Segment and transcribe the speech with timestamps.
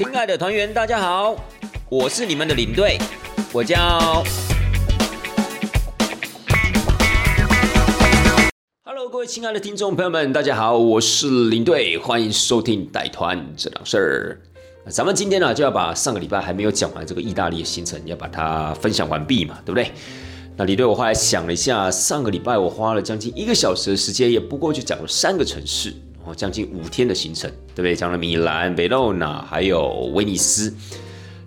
[0.00, 1.36] 亲爱的团员，大家好，
[1.90, 2.96] 我是你们的领队，
[3.52, 4.24] 我叫。
[8.82, 14.40] Hello，各位亲爱的听众朋友们，大家好，我是领队，欢迎收听带团这档事儿。
[14.90, 19.92] 咱们今天呢，就要把上个礼拜还没有讲完这个意大利的行程，要把它分享完毕嘛，对不对？
[20.56, 25.92] 那领队，我后来想了一下，上个礼拜我花了将近一个小时的时间，也不过就讲了三个城市。
[26.34, 27.94] 将近五天的行程，对不对？
[27.94, 30.72] 讲了米兰、维罗纳，还有威尼斯。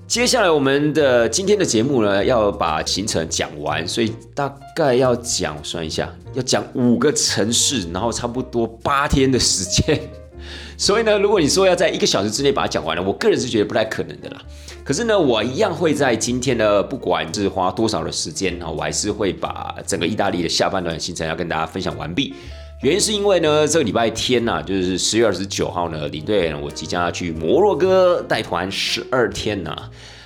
[0.05, 9.99] 接下来我们的今天的节目呢，要把行程讲完，所以大概要讲，算一下，要讲五个城市，然后差不多八天的时间。
[10.77, 14.41] 所以呢，如果你说要在一个小时之内把它讲完了，我个人是觉得不太可能的啦。
[14.83, 22.33] 可是呢，我一样会在今天呢，不管是花多少的时间啊，我还是会把整个意大利的下半段行程要跟大家分享完毕。
[22.83, 29.73] 原因是因为呢，这个礼拜天呐，就是十月二十九号呢，领队我即将要去摩洛哥带团十二天呐。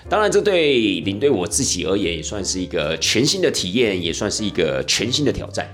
[0.10, 5.72] 当然，这对领队我自己而言，也算是一个全新的体验，也算是一个全新的挑战。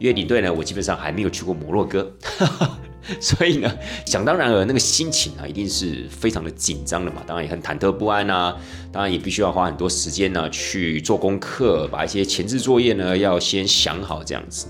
[0.00, 2.12] 因为领队呢，我基本上还没有去过摩洛哥，
[3.22, 3.72] 所以呢，
[4.04, 7.22] 想当然了，那个心情啊，一定是非常的紧张的嘛。
[7.24, 8.56] 当然也很忐忑不安啊。
[8.90, 14.66] 当然也必须要花很多时间呢去做功课，把一些前置作业呢要先想好，这样子。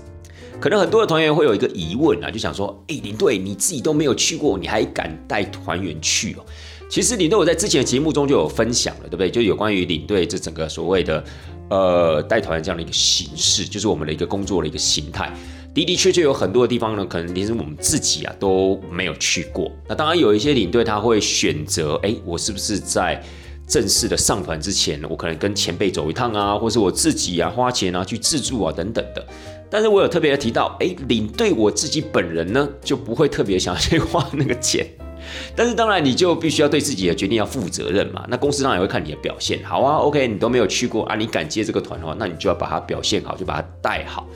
[0.59, 6.45] 可能很多的团员会有一个疑问啊，就想说，哎，领队你自己都没有去过，你还敢带团员去哦？
[6.89, 9.29] 其实领队我在之前的节目中就有分享了，对不对？
[9.29, 11.23] 就有关于领队这整个所谓的
[11.69, 15.31] 呃带团这样的一个形式，就是我们的一个工作的一个形态，
[15.73, 19.71] 的的确确有很多的地方呢，可能连我们自己啊都没有去过。
[19.87, 23.21] 那当然有一些领队他会选择，哎，我是不是在
[23.67, 29.27] 正式的上团之前，我可能跟前辈走一趟啊，或是我自己啊花钱啊去自助啊等等的。
[29.69, 34.85] 但是我有特别的提到，哎，领队我自己本人呢，就不会特别想要去花那个钱。
[35.55, 38.23] 但是当然，你就必须要对自己的决定要负责任嘛。
[38.29, 39.59] 那公司当然也会看你的表现。
[39.63, 44.27] 好啊，OK，你都没有去过啊，你敢接这个团的话，那你就要把它表现好，就把它带好。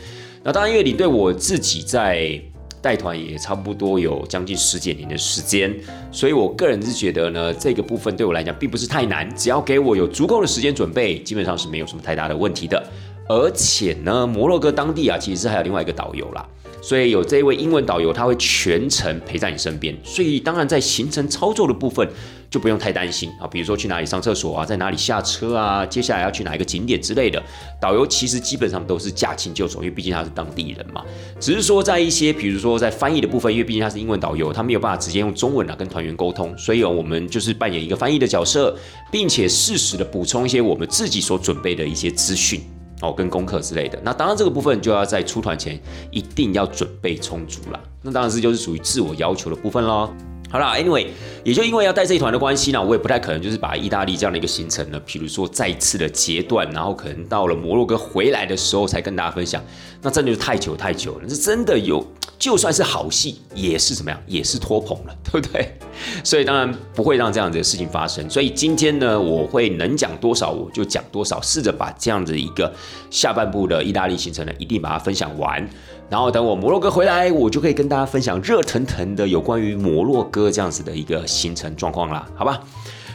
[0.44, 2.42] 那当然，因为领队我自己在
[2.82, 5.72] 带团也差不多有将近十几年的时间，
[6.12, 12.84] 所以我个人是觉得呢，这个部分对我来讲并不是太难，只要给我有足够的时间准备，基本上是没有什么太大的问题的。
[13.30, 16.44] 而且呢，摩洛哥当地啊，其实是还有另外一个导游啦，
[16.82, 22.10] 所以有这位英文导游，他会全程陪在你身边，所以当然在行程操作的部分
[22.50, 23.30] 就不用太担心。
[23.40, 27.40] 啊，比如说去哪里上厕所啊，在哪里下车啊，接下来要去哪一个景点之类的，
[27.80, 31.06] 导游其实基本上都是驾轻就熟，因为毕竟他是当地人嘛，
[31.40, 38.76] 只是说在一些比如说在翻译的部分，因为毕竟他是英文导游，他没有办法直接用中文啊跟团员沟通，所以我们就是扮演一个翻译的角色，
[39.12, 42.60] 并且适时的补充一些我们自己所准备的一些资讯。
[43.02, 45.80] 哦，跟功课之类的，那当然这个部分就要在出团前
[46.12, 47.80] 一定要准备充足了。
[48.02, 50.10] 那当然是就是属于自我要求的部分喽。
[50.52, 51.08] 好啦 a n y w a y
[51.44, 59.64] 也就因为要带这一团的关系呢，我也不太可能就是把意大利这样的一个行程呢，比如说再次的截断，然后可能到了摩洛哥回来的时候才跟大家分享，
[60.02, 61.28] 那真的就太久太久了。
[61.28, 62.04] 这真的有，
[62.40, 65.78] 就算是好戏，也是怎么样，也是拖棚了， 对不对？
[66.24, 68.28] 所以当然不会让这样子的事情发生。
[68.30, 72.74] 所以今天呢，我会能讲多少我就讲多少，试着把这样子一个
[73.12, 75.70] 下半部的意大利行程呢，一定把它分享完。
[76.10, 82.62] 然后等我摩洛哥回来，我就可以跟大家分享热腾腾的有关于摩洛哥这样子的一个行程状况啦，好吧？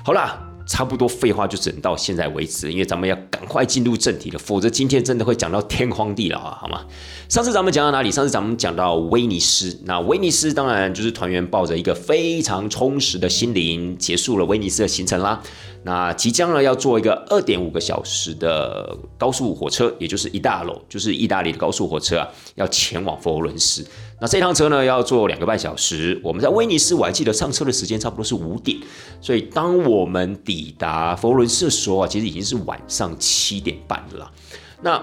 [0.05, 6.85] 好啦，差不多废话就只能到现在为止，因为咱们要赶快进入正题了，否则今天真的会讲到天荒地老啊，好吗？
[7.29, 8.11] 上次咱们讲到哪里？
[8.11, 15.43] 上次咱们讲到威尼斯，那威尼斯当然就是团员抱着一个非常充实的心灵，结束了威尼斯的行程啦。
[15.87, 23.87] 那即将呢要坐一个二点五个小时的高速火车，也就是一大楼，就是意大利的高速火车啊，要前往佛罗伦斯。
[24.25, 26.19] 那这趟车呢要坐两个半小时。
[26.25, 28.79] 我们在威尼斯，我还记得上车的时间差不多是五点，
[29.21, 34.33] 所以当我们抵达佛罗伦斯的时候啊，其实已经是晚上七点半了。
[34.81, 34.99] 那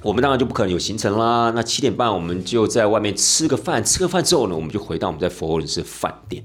[0.00, 1.52] 我们当然就不可能有行程啦。
[1.54, 6.42] 那七点半我们就在外面吃个饭，吃个饭之后呢，我们就回到我们在佛罗伦斯饭店。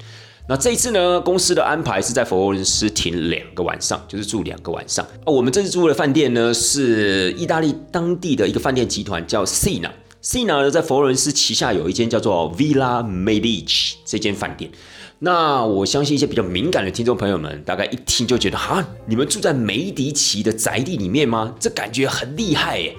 [0.49, 5.07] 那这一次呢，公司的安排是在佛罗伦斯停两个晚上，就是住两个晚上。
[5.25, 9.91] 哦，我们这次住的饭店呢，是意大利当地的一个饭店集团，叫 Sina。
[10.27, 14.71] C i n a 呢，在佛罗伦斯旗下有一间叫做 Villa Medici 这间饭店。
[15.19, 21.53] 那我相信一些比较敏感的听众朋友们，大概一听就觉得，哈，你们住在梅迪奇的宅地里面吗？
[21.59, 22.95] 这感觉很厉害耶。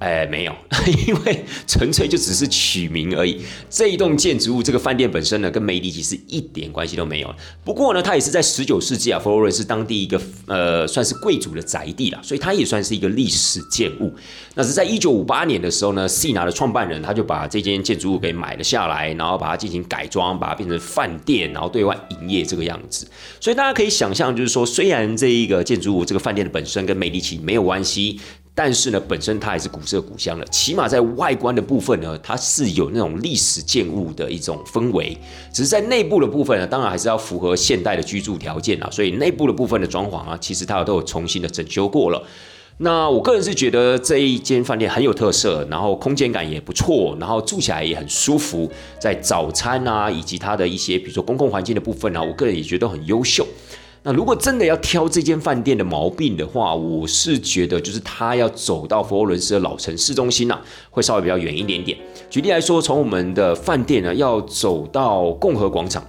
[0.00, 0.56] 哎，没有，
[1.06, 3.40] 因为纯粹就只是取名而已。
[3.68, 7.34] 这一栋建筑物，这个饭店本身呢，跟梅迪奇是一点关系都没有。
[7.62, 14.10] 不过呢，它也是在十九世纪啊，佛罗伦斯当地一个呃，算是贵族的宅地啦，所以它也算是一个历史建物。
[14.54, 23.06] 那是在一九五八年的时候呢，C 拿的创办人他就把这间建筑物给买了下来，然后把它进行改装，把它变成饭店，然后对外营业这个样子。
[23.38, 28.18] 所以大家可以想象，就是说，虽然这一个建筑物，这个饭店的本身跟梅迪奇没有关系。
[28.54, 35.16] 但是呢，本身它还是古色古香的，起码在外观的部分呢，它是有那种历史建物的一种氛围。
[35.52, 38.90] 只是在内部的部分呢，当然还是要符合现代的居住条件啊。
[38.90, 42.22] 所以内部的部分的装潢啊，其实它都有重新的整修过了。
[42.82, 48.70] 那我个人是觉得这一间饭店很有特色，然后空间感也不错，然后住起来也很舒服。
[48.98, 53.46] 在早餐啊，以及它的一些比如说公共环境的部分啊，我个人也觉得很优秀。
[54.02, 60.58] 那如果真的要挑这间饭店的毛病的话，我是觉得就是它要走到佛罗伦斯的老城市中心呐，
[60.90, 61.98] 会稍微比较远一点点。
[62.30, 66.02] 举例来说，从我们的饭店呢，要走到共和广场，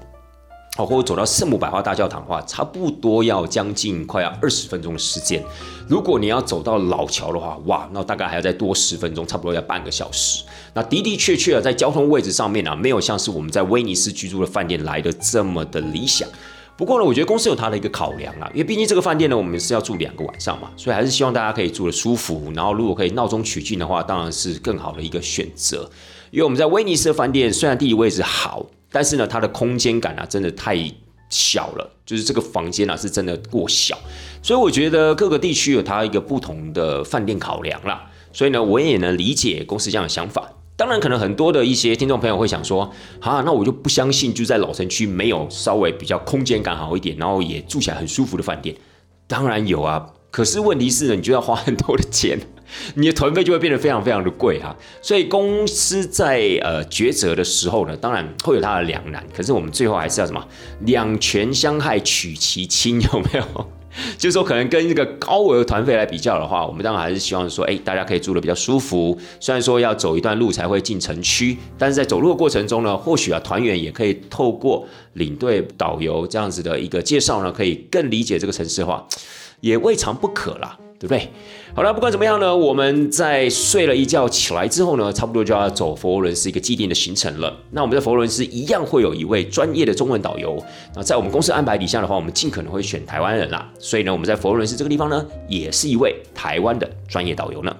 [0.78, 5.44] 好，或者走到圣母百花大教堂的话，差不多要将近快要二十分钟的时间。
[5.90, 10.46] 如果你要走到老桥的话，哇，那大概还要再多十分钟，差不多要半个小时。
[10.74, 16.26] 那的的确确啊，在交通位置上面啊，没有像是我们在威尼斯居住的饭店来的这么的理想。
[16.82, 22.52] 不过呢，我觉得公司有它的一个考量啊，因为毕竟这个饭店呢，我们是要住两个晚上嘛，所以还是希望大家可以住的舒服。
[22.56, 25.88] 然后如果可以闹中取静的话，当然是更好的一个选择。
[26.32, 30.76] 因为我们在威尼斯的饭店虽然地理位置好，但是呢，它的空间感啊真的太
[31.30, 33.96] 小了，就是这个房间啊是真的过小。
[34.42, 38.10] 所以我觉得各个地区有它一个不同的饭店考量啦。
[38.34, 40.52] 所以呢，我也能理解公司这样的想法。
[40.82, 48.76] 当然，可能很多的一些听众朋友会想说，啊，那我就不相信，就在老城区没有稍微比较空间感好一点，然后也住起来很舒服的饭店。
[49.28, 52.40] 当然有啊，可是问题是呢，你就要花很多的钱，
[52.96, 54.76] 你的团费就会变得非常非常的贵哈。
[55.04, 59.24] 所以公司在呃抉择的时候呢，当然会有它的两难。
[59.38, 60.44] 可是我们最后还是要什么？
[60.80, 63.70] 两全相害取其轻，有没有？
[64.18, 69.18] 就是说，可能跟这个高额团费来比较的话，我们当然还是希望说，哎，大家可以住的比较舒服。
[69.40, 79.06] 虽然说要走一段路才会进城区，但是在走路的过程中呢，或许啊，团员也可以透过领队、导游这样子的一个介绍呢，可以更理解这个城市化，
[79.60, 80.78] 也未尝不可啦。
[81.02, 81.28] 对不对？
[81.74, 87.52] 好了，不管怎么样呢，我们在睡了一觉起来之后呢，差不多就要走佛罗伦斯一个既定的行程了。
[87.72, 90.64] 那我们在佛罗伦斯一样会有一位专业的中文导游。
[90.96, 93.68] 那在我们公司安排底下的话，我们尽可能会选台湾人啦。
[93.80, 97.76] 所以呢，我们在佛罗伦斯这个地方呢，也是一位台湾的专业导游呢。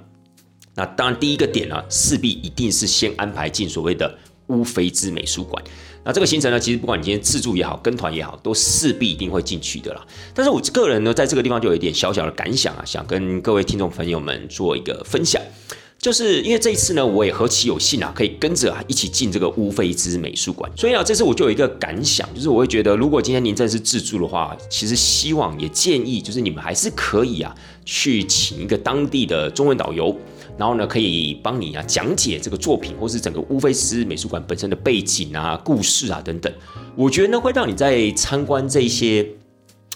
[0.74, 4.18] 那当然，第一个点呢，势必一定是先安排进所谓的
[4.52, 5.64] 乌菲兹美术馆。
[6.04, 10.04] 那这个行程呢，其实不管你今天自助也好，跟团也好，都势必一定会进去的啦。
[10.34, 15.40] 但是我个人呢，在这个地方就有一点小小的感想啊，想跟各位听众朋友们做一个分享，
[16.00, 27.56] 就是因为这一次呢，我也何其有幸啊，可以跟着啊一起进这个乌菲兹美术馆，所以啊，这次我就有一个感想，就是我会觉得，如果今天您真是自助的话，其实希望也建议，就是你们还是可以啊，
[27.86, 30.18] 去请一个当地的中文导游。
[30.62, 36.54] 然后呢，可以帮你啊讲解这个作品，或是整个乌菲斯美术馆本身的背景啊、故事啊等等。
[36.96, 39.28] 我觉得呢，会让你在参观这些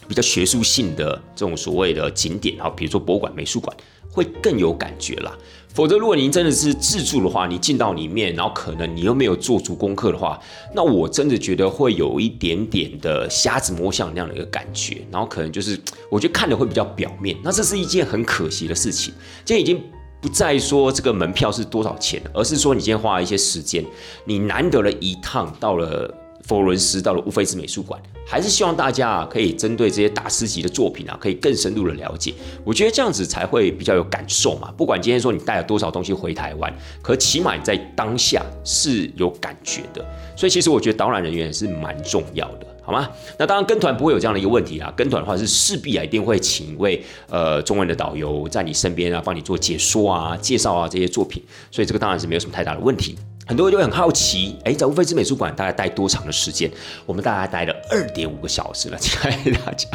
[0.08, 3.78] 比较学术性的这种所谓的景点啊，比如说博物馆、美术馆，
[4.10, 5.38] 会更有感觉啦。
[5.72, 10.42] 否则，如果您真的是自助的话，你进到里面，然后可能你又没有做足功课的话，
[10.74, 15.06] 那我真的觉得会有一点点的瞎子摸象那样的一个感觉。
[15.12, 15.80] 然后可能就是
[16.10, 19.14] 我觉得看的会比较表面，那这是一件很可惜的事情。
[19.46, 19.80] 今天已经。
[20.26, 23.86] 不再说这个门票是多少钱，而是说你今天花了一些时间，
[24.24, 26.12] 你难得了一趟到了
[26.46, 32.34] 佛伦斯，到了乌菲兹美术馆，还是希望大家啊可以针对这些大师级的作品啊，可以更深入的了解。
[32.64, 34.74] 我觉得这样子才会比较有感受嘛。
[34.76, 40.04] 不管今天说你带了多少东西回台湾，可起码你在当下是有感觉的。
[40.36, 42.66] 所以其实我觉得导览人员是蛮重要的。
[42.86, 43.10] 好吗？
[43.40, 44.94] 那当然跟团不会有这样的一个问题啊。
[44.96, 51.44] 跟团的话是势必啊一定会请一位呃中文的导游在你身边啊，帮你做解说啊、介绍啊这些作品。
[51.72, 53.18] 所以这个当然是没有什么太大的问题。
[53.48, 56.70] 很多人就会很好奇，哎，在乌菲兹美术馆大概待多长的时间？
[57.06, 59.88] 我们大概待了二点五个小时了，亲爱的大家。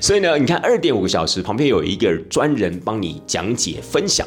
[0.00, 4.26] 所以呢，你看二点五个小时，旁边有一个专人帮你讲解分享，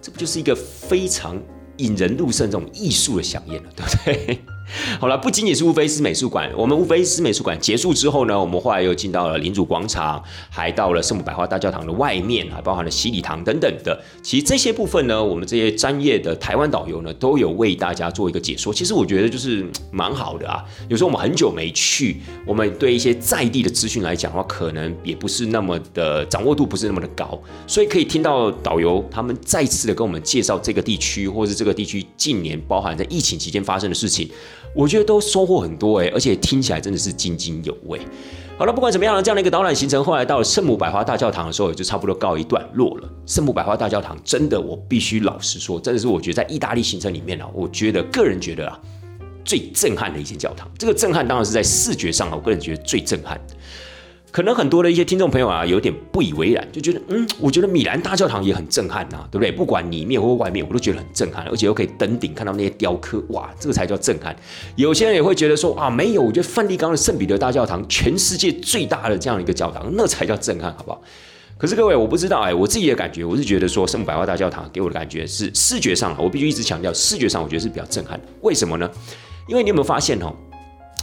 [0.00, 1.38] 这不就是一个非常
[1.76, 4.55] 引人入胜这种艺术的飨宴了，对不对？
[5.00, 14.02] 好了，不仅仅是乌菲斯美术馆，我们乌菲斯美术馆结束之后呢，我们后来又进到了领主广场，还到了圣母百花大教堂的外面，还包含了洗礼堂等等的。
[14.22, 18.74] 其实这些部分呢，我们这些专业的台湾导游呢，都有为大家做一个解说。
[18.74, 20.64] 其实我觉得就是蛮好的啊。
[20.88, 34.28] 有时候我们很久没去，我们对一些在地的资讯来讲的话，可能也不是那么的掌握度不是那么的高，所以可以听到导游他们再次的跟我们介绍这个地区，或是这个地区近年包含在疫情期间发生的事情。
[34.76, 37.98] 我觉得都收获很多哎，而且听起来真的是津津有味。
[38.58, 43.08] 好了，不管怎么样呢，这样的一个导览行程，后来到了圣母百花大教堂的时候，也就差不多告一段落了。
[43.24, 48.78] 圣母百花大教堂真的，我必须老实说，真的是我觉得在意大利行程里面呢，我觉得个人觉得啊，
[49.46, 50.70] 最震撼的一间教堂。
[50.78, 53.40] 这个震撼当然是在视觉上啊，我个人觉得最震撼。
[54.30, 59.50] 可能很多的一些听众朋友啊，有点不以为然，就觉得，嗯，我觉得米兰大教堂也很震撼呐，对不对？
[59.50, 64.36] 不管里面或外面，我都觉得很震撼，而且又可以登顶看到那些雕刻，哇，这个才叫震撼。
[64.74, 71.00] 有些人也会觉得说，啊，没有，我觉得梵蒂冈的圣彼得大教堂，全世界最大的这样一个教堂，那才叫震撼，好不好？
[71.56, 78.26] 可是各位，我不知道，哎，我自己的感觉，我是觉得说，圣母百花大教堂给我的感觉是视觉上，我必须一直强调，视觉上我觉得是比较震撼的。
[78.42, 78.90] 为什么呢？
[79.48, 80.34] 因为你有没有发现哦？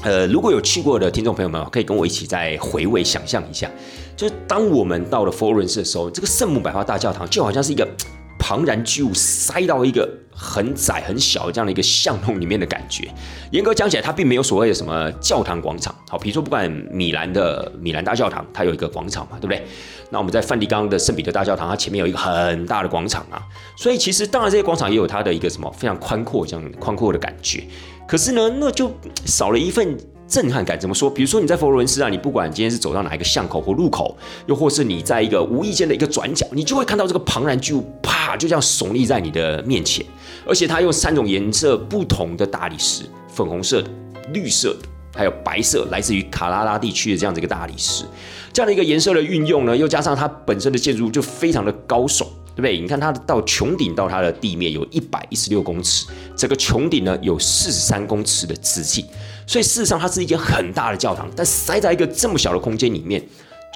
[0.04, 3.72] 呃，如果有去过的听众朋友们，可以跟我一起再回味想象一下，
[4.18, 7.88] 就是当我们到了佛罗伦斯的时候，这个圣母百花大教堂就好像是一个
[8.38, 10.10] 庞然巨物塞到一个
[10.44, 13.08] 很窄很小的这样的一个巷弄里面的感觉。
[13.52, 15.96] 严格讲起来，它并没有所谓的什么教堂广场。
[16.10, 19.66] 好，比如说不管米兰的米兰大教堂，它有一个广场嘛，对不对？
[20.10, 23.42] 那我们在梵蒂冈的圣彼得大教堂，它前面有一个很大的广场啊。
[23.78, 27.64] 所以其实当然这些广场也有它的一个什么非常宽阔这样宽阔的感觉。
[28.06, 28.92] 可是呢，那就
[29.26, 29.98] 少了一份
[30.28, 30.78] 震撼感。
[30.78, 31.10] 怎么说？
[31.10, 40.06] 比如说你在佛罗伦斯啊，你不管今天是走到哪一个巷口或路口，又或是你在一个无意间的一个转角，你就会看到这个庞然巨物，啪，就这样耸立在你的面前。
[40.46, 43.90] 而且它用三种颜色不同的大理石，粉红色的、
[44.34, 48.04] 绿色的，还有白色，来自于卡拉拉地区的这样子一个大理石。
[48.52, 52.26] 这样的一个颜色的运用呢，又加上它本身的建筑就非常的高耸。
[52.56, 52.80] 对不对？
[52.80, 59.04] 你看它到穹顶到它的地面有一百一十六公尺，整个穹顶呢有四十三公尺的直径，
[59.48, 63.28] 所以事实上它是一间很大的教堂，但塞在一个这么小的空间里面，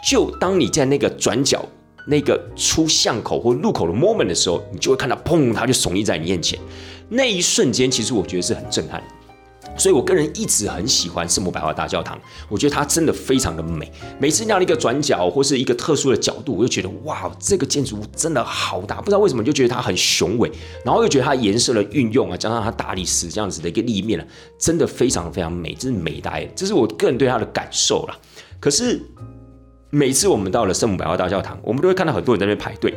[0.07, 1.65] 就当你在那个转角、
[2.07, 6.57] 那个出巷口或入口的 moment 的时候，你就会看到，砰，它就耸立在你面前，
[7.09, 9.03] 那一瞬间，其实我觉得是很震撼。
[9.77, 13.91] 所以，我个人一直很喜欢圣母百花大教堂，我觉得它真的非常的美。
[14.19, 20.51] 每次那样的一个转角或是一个特殊的角度，我就觉得哇，这个建筑物真的好大，不知道为什么就觉得它很雄伟，
[20.83, 24.25] 然后又觉得它颜色的运用啊，加上它大理石这样子的一个立面呢，
[24.57, 28.17] 真的非常非常美，真是美呆，这是我个人对它的感受啦。
[28.59, 28.99] 可是
[29.89, 32.93] 每次我们到了圣母百花大教堂，我们都会看到很多人在那边排队，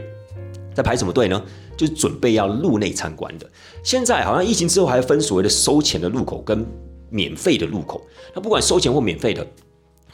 [0.74, 1.40] 在排什么队呢？
[1.76, 3.48] 就是准备要入内参观的。
[3.82, 6.66] 现在好像疫情之后还分所谓的收钱的入口跟
[7.08, 8.06] 免费的入口。
[8.34, 9.46] 那不管收钱或免费的，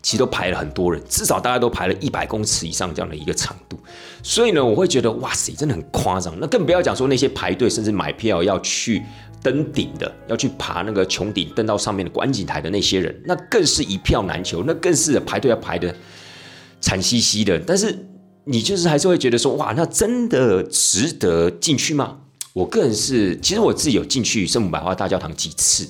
[0.01, 3.77] 其实都排了很多人，至少大家都排了一百公尺以上这样的一个长度。
[4.23, 6.39] 所以呢，我会觉得哇塞，真的很夸张。
[6.39, 9.03] 那更不要讲说那些排队甚至买票要去
[9.43, 15.93] 登顶的，要去爬那个穹顶登到上面的观景台的那些人，那更是一票难求，那更是排队要排的
[16.81, 17.59] 惨兮兮的。
[17.59, 18.07] 但是。
[18.49, 22.19] 你就是还是会觉得说，哇，那真的值得进去吗？
[22.53, 25.89] 我个人是，其实我自己有进去圣母百花大教堂几次，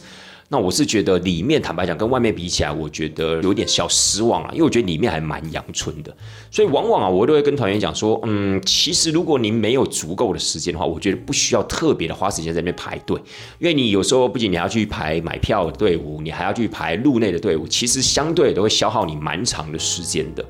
[0.48, 6.16] 那我是觉得里面坦白讲跟外面比起来，我觉得有点小失望了，因为我觉得里面还蛮阳春的，
[6.50, 13.20] 所以往往啊，我都会跟团员讲说，嗯，其实如果您没有足够的时间的话，我觉得不需要特别的花时间在那边排队，
[13.58, 20.42] 因为你有时候不仅你要去排买票的队伍，你还要去排路内的队伍，其实相对都会消耗你蛮长的时间的。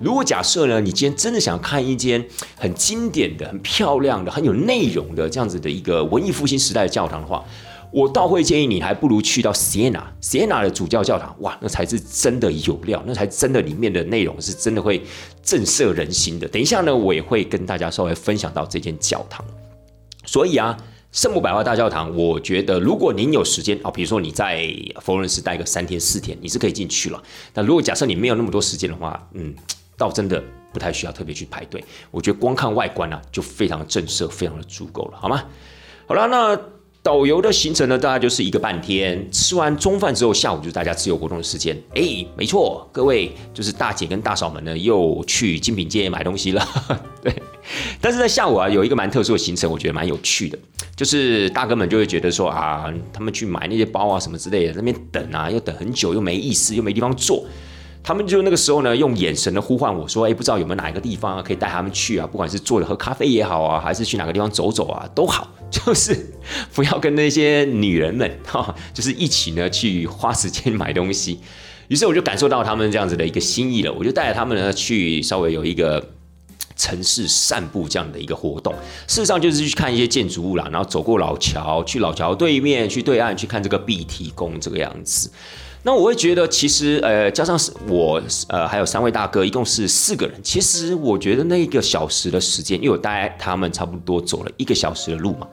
[0.00, 2.26] 如果假设呢，你今天真的想看一间
[2.56, 7.44] 很经典的、很漂亮的、很有内容的这样子的一个文艺复兴时代的教堂的话，
[7.92, 15.02] 我倒会建议你还不如去到 Siena，Siena 的主教教堂，哇，那才是真的有料，那才真的里面的内容是真的会
[15.42, 16.48] 震慑人心的。
[16.48, 19.44] 等一下呢，我也会跟大家稍微分享到这间教堂。
[20.24, 20.74] 所以啊，
[21.12, 24.64] 圣母百花大教堂，我觉得如果您有时间啊，比如说你在
[25.02, 27.22] 佛罗伦斯待个三天四天，你是可以进去了。
[27.52, 29.54] 那如果假设你没有那么多时间的话，嗯。
[30.00, 30.42] 倒真的
[30.72, 35.44] 不太需要特别去排队，我觉得光看外观呢，就非常的震慑，非常的足够了，好吗？
[36.06, 36.58] 好了，那
[37.02, 39.30] 导游的行程呢，大概就是一个半天。
[39.30, 41.76] 吃完中饭之后，下午就是大家自由活动的时间。
[41.94, 46.66] 哎，没错，各位就是大姐跟大嫂们呢，又去精品街买东西了。
[47.22, 47.34] 对，
[48.00, 50.58] 但是在下午啊，有一个蛮特殊的行程，我觉得蛮有趣的，
[50.96, 57.46] 就是大哥们就会觉得说啊，他们去买那些包啊什么之类的，那边等啊，要等很久，又没意思，又没地方坐。
[58.02, 62.26] 他们就那个时候呢，用眼神的呼唤我说：“哎，不知道有没有哪一个地方啊可以带他们去啊？
[62.26, 65.48] 不管是坐着喝咖啡也好啊，还是去哪个地方走走啊，都好。
[65.70, 66.34] 就是
[66.74, 71.38] 不要跟那些女人们哈，就是一起呢去花时间买东西。
[71.86, 76.04] 于是我就感受到他们这样子的一个心意了，我就带着他们呢去稍微有一个
[76.74, 78.72] 城市散步这样的一个活动。
[79.06, 85.30] 事实上就是去看一些建筑物啦，然后走过老桥，去老桥对面，去对岸去看这个碧提宫这个样子。
[85.82, 90.38] 那我会觉得，其实呃，加上是我呃，还有三位大哥，一共是四个人。
[90.42, 95.48] 其实我觉得那一个小时的时间，因为我带他们差不多走了一个小时的路嘛，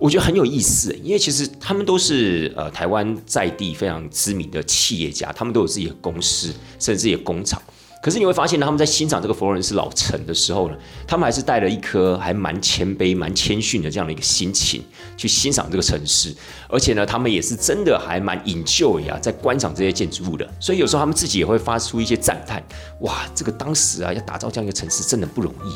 [0.00, 0.94] 我觉得很有意思。
[1.02, 7.60] 因为其实他们都是呃台湾在地非常知名的企业家，他们都有自己的公司，甚至自己的工厂。
[8.06, 10.76] 可是你会发现，他们在欣赏这个佛罗伦斯老城的时候呢，
[11.08, 14.80] 他们还是带了一颗还蛮谦卑、蛮谦逊的这样的一个心情
[15.16, 16.32] 去欣赏这个城市。
[16.68, 20.48] 而且呢，他们也是真的还蛮 enjoy 啊，在观赏这些建筑物的。
[20.60, 22.62] 所以有时候他们自己也会发出一些赞叹：
[23.00, 25.72] 哇，这个当时啊，要打造这样一个城市真的不容易。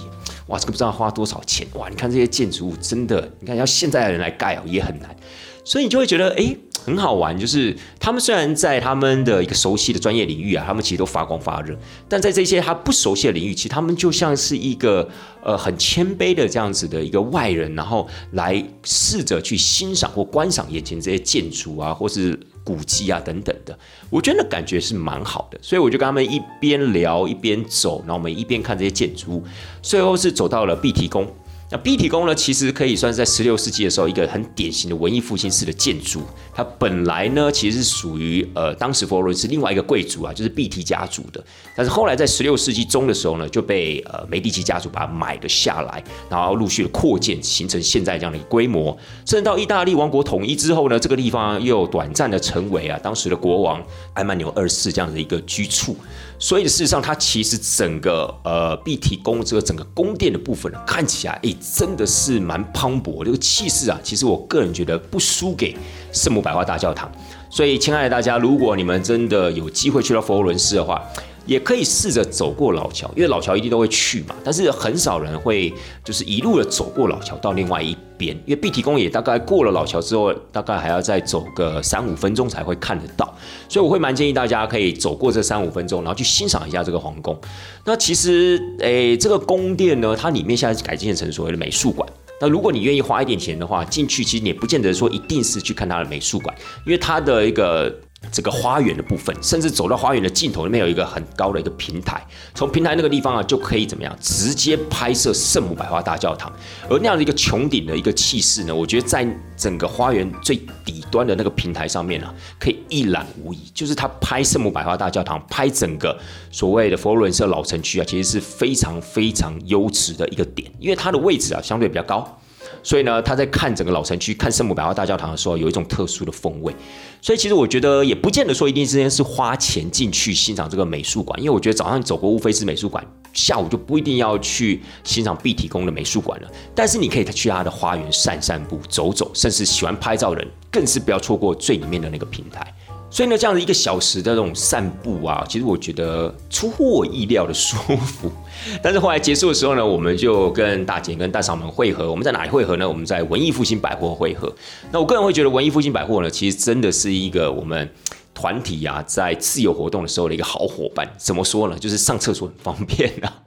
[0.47, 1.67] 哇，这个不知道花多少钱。
[1.75, 5.17] 哇，你看这些建筑物，真的，你看要现在的人来盖哦，也很难。
[5.65, 6.57] 所以你就会觉得，哎。
[6.85, 11.77] 很好玩，就是他们虽然在他们的一个熟悉的专业领域啊，他们其实都发光发热，
[12.09, 15.09] 但在这些他不熟悉的领域，其实他们就像是一个
[15.43, 23.79] 呃很谦卑的这样子的一个外人，然后来试着去欣赏或观赏眼前这些建筑啊，或是古迹啊等等的，
[24.11, 29.45] 我觉得那感觉是蛮好的，所以我就跟他们一边聊一边走，然后我们一边看这些建筑物，
[29.81, 31.27] 最后是走到了碧提宫。
[31.73, 36.21] 那碧提宫呢，其实可以算是在十六世纪的时候一个很典型的文艺复兴式的建筑。
[36.53, 41.43] 它本来呢，其实是属于呃当时佛罗伦斯另外一个贵族啊，就是碧提家族的。
[41.77, 48.97] 但是后来在十六世纪中的时候呢，就被呃梅第奇家族把它买了下来，然后陆续的扩建，形成现在这样的一个规模。
[49.25, 53.81] 甚至到意大利王国统一之后呢，这个地方又短暂的成为啊当时的国王
[54.15, 55.95] 埃曼纽二世这样的一个居处。
[56.43, 65.77] 所以事实上，它其实整个呃碧提宫这个整个宫殿的部分呢看起来，诶，真的是蛮磅礴，这个气势啊，其实我个人觉得不输给
[66.13, 67.13] 圣母百花大教堂。
[67.51, 71.03] 所以，亲爱的大家，如果你们真的有机会去到佛罗伦斯的话，
[71.47, 74.35] 也可以试着走过老桥，因为老桥一定都会去嘛。
[74.45, 75.73] 但是很少人会
[76.05, 83.35] 就是一路的走过老桥到另外一边，因为碧提宫也大概过了老桥之后，大概还要再走个三五分钟才会看得到。
[83.69, 87.37] 所以我会蛮建议大家可以走过这三五分钟，然后去欣赏一下这个皇宫。
[87.85, 92.09] 那其实诶，这个宫殿呢，它里面现在改建成所谓的美术馆。
[92.41, 96.55] 那如果你愿意花一点钱的话，进去其实也不见得说一定是去看它的美术馆，
[96.87, 97.93] 因为它的一个。
[98.31, 102.25] 这个花园的部分，甚至走到花园的尽头，那边有一个很高的一个平台，
[102.55, 106.53] 从平台那个地方啊，就可以怎么样，直接拍摄圣母百花大教堂。
[106.89, 113.59] 而那样的一个穹顶的一个气势呢，我觉得在整个花园最底端的那个平台上面啊，可以一览无遗。
[113.75, 116.17] 就是他拍圣母百花大教堂，拍整个
[116.51, 122.40] 所谓的佛罗伦斯老城区啊，其实是非常非常优质的一个点，因为它的位置啊相对比较高。
[122.83, 126.75] 所以呢，他在看整个老城区、看圣母百花大教堂的时候，有一种特殊的风味。
[127.23, 136.49] 所以其实我觉得也不见得说一定之间是花钱进去欣赏这个美术馆，因为我觉得早上走过乌菲斯美术馆，下午就不一定要去欣赏碧提宫的美术馆了。
[136.75, 142.75] 但是你可以去他的花园散散步、走走，甚至喜欢拍照人，更是不要错过最里面的那个平台。
[143.13, 148.31] 所以呢，这样的一个小时的这种散步啊，其实我觉得出乎我意料的舒服。
[148.81, 152.09] 但是后来结束的时候呢，我们就跟大姐跟大嫂们会合。
[152.09, 152.89] 我们在哪里会合呢？
[152.89, 154.55] 我们在文艺复兴百货会合。
[154.93, 157.91] 那我个人会觉得文艺复兴百货呢，其实真的是一个我们
[158.33, 161.11] 团体啊，在自由活动的时候的一个好伙伴。
[161.19, 161.77] 怎么说呢？
[161.77, 163.43] 就是上厕所很方便啊，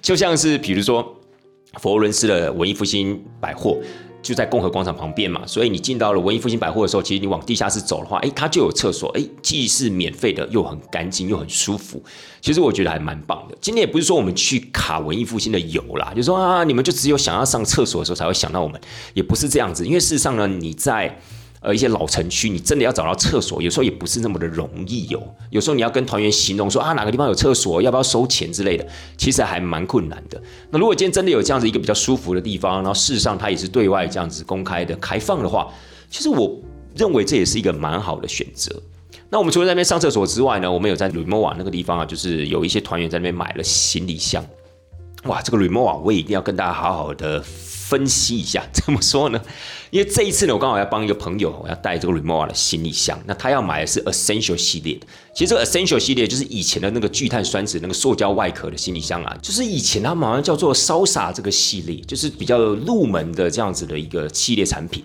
[0.00, 1.16] 就像是比如说
[1.80, 3.76] 佛罗伦斯的文艺复兴百货。
[4.20, 12.02] 就在共和广场旁边嘛，所以你进到了文艺复兴百货的时候，其实你往地下室走的话，哎，它就有厕所，哎，既是免费的，又很干净，又很舒服。
[12.40, 13.56] 其实我觉得还蛮棒的。
[13.60, 18.80] 今天也不是说我们去卡文艺复兴的油啦，就说啊，你们就只有想要上厕所的时候才会想到我们，
[19.14, 19.86] 也不是这样子。
[19.86, 21.18] 因为事实上呢，你在。
[21.60, 25.20] 呃，一些老城区，你真的要找到厕所，有时候也不是那么的容易有。
[25.50, 30.40] 有时候你要跟团员形容说啊，哪个地方有厕所，要不要收钱之类的，其实还蛮困难的。
[30.70, 35.68] 那如果今天真的有这样子一个比较舒服的地方，然后事实上它也是对外这样子公开的开放的话，
[36.08, 36.56] 其实我
[36.94, 38.80] 认为这也是一个蛮好的选择。
[39.28, 44.44] 那我们除了在那边上厕所之外呢，我们有在 Remova 那个地方啊，就是有一些团员在那边买了行李箱。
[45.24, 47.42] 哇，这个 Remova 我也一定要跟大家好好的。
[47.88, 49.40] 分析一下 怎么说呢？
[49.90, 53.18] 因为这一次呢，我刚好要帮一个朋友，我要带这个 Remova 的行李箱。
[53.26, 55.06] 那他要买的是 Essential 系列的。
[55.34, 65.02] 其实这个 Essential 系列就是以前的那个聚碳酸酯那个塑胶外壳的行李箱啊，就是以前他们好像叫做烧洒这个系列，就是比较入门的这样子的一个系列产品。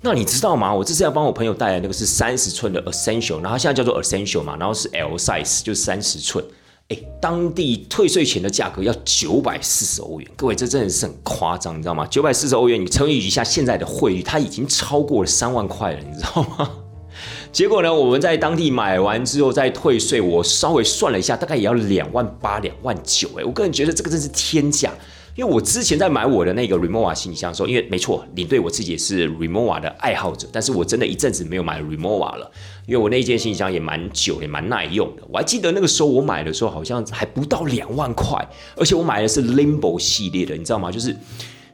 [0.00, 0.74] 那你知道吗？
[0.74, 6.44] 我这次要帮我朋友带来那个是三十寸的 Essential，然后现在叫做 Essential 嘛，然后是 L size，就是三十寸。
[6.88, 12.06] 哎，当地退税前的价格要九百四十欧元，各位这真的是很夸张，你知道吗？
[12.06, 16.70] 九百四十欧元，你乘以一下现在的汇率，它已经超过了三万块了，你知道吗？
[17.52, 23.28] 结果呢，我们在当地买完之后再退税，我稍微算了一下，大概也要两万八、两万九。
[23.38, 24.90] 哎，我个人觉得这个真是天价。
[25.36, 32.50] 因为我之前在买我的那个 Remova 行李箱的时候，因为没错，领队我自己也是 Remova 的爱好者，但是我真的一阵子没有买 Remova 了，
[32.88, 35.22] 因为我那件行李箱也蛮久，也蛮耐用的。
[35.28, 40.90] 我还记得那个时候我买的时候好像还不到两万块，而且我买的是 Limbo 系列的，你知道吗？
[40.90, 41.14] 就是。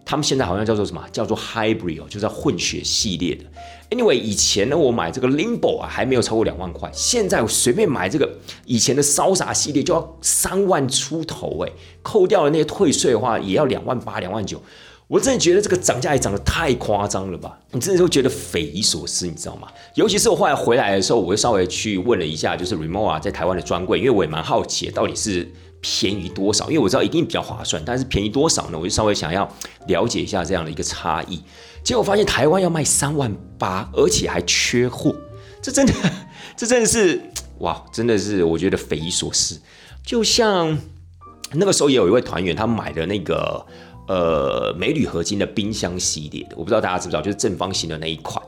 [0.07, 1.03] 他们现在好像叫做什么？
[1.11, 3.45] 叫做 Hybrid 哦，就是混血系列的。
[3.89, 6.91] Anyway，以前呢，我买这个 Limbo 啊，还没有超过两万块。
[6.93, 8.31] 现在我随便买这个
[8.67, 11.73] 以前的骚洒系列就要三万出头哎，
[12.03, 14.63] 扣掉了那些退税的话，也要两万八、两万九。
[15.15, 17.57] 我真的觉得这个涨价也涨得太夸张了吧？
[17.71, 19.69] 你真的会觉得匪夷所思，你知道吗？
[19.95, 25.49] 尤其是我后来回来的时候，我就稍微去问了一下，就是 Remova 在台湾的专柜，因为我也蛮好奇到底是。
[25.87, 26.71] 便宜多少？
[26.71, 28.79] 因为我知道一定比较划算，但是便宜多少呢？
[28.79, 29.47] 我就稍微想要
[29.87, 31.39] 了解一下这样的一个差异。
[31.83, 35.15] 结果发现台湾要卖三万八，而且还缺货，
[35.61, 35.93] 这真的，
[36.57, 37.21] 这真的是
[37.59, 39.61] 哇，真的是我觉得匪夷所思。
[40.03, 40.79] 就像
[41.53, 43.67] 那个时候也有一位团员，他买的那个
[44.09, 48.43] 呃镁铝合金的冰箱系列的，我不知道大家知不知道，就是正方形的那一款。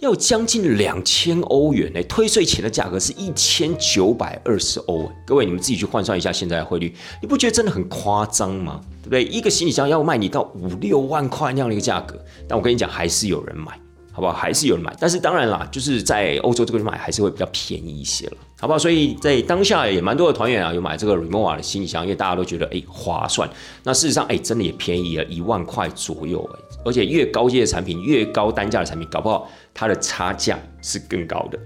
[0.00, 5.10] 要将近两千欧元呢，退税前的价格是一千九百二十欧。
[5.24, 8.80] 各位，你们自己去换算一下现在的汇率，你不觉得真的很夸张吗？
[9.02, 9.24] 对不对？
[9.24, 13.78] 一个行李箱要卖你到五六万块那样的一个价格，但我跟你讲，还是有人买。
[14.16, 14.32] 好不好？
[14.32, 18.78] 还是有人买，但是当然啦，就是在欧洲这个买还是会比较便宜一些了，好不好？
[18.78, 23.46] 所以在当下也蛮多的团员啊，有买这个 Remova 的行李箱，因为大家都觉得哎划算。
[23.82, 31.58] 那事实上哎，真的也便宜了一万块左右哎，而且越高阶的产品，越高单价的产品，搞不好它的差价是更高的。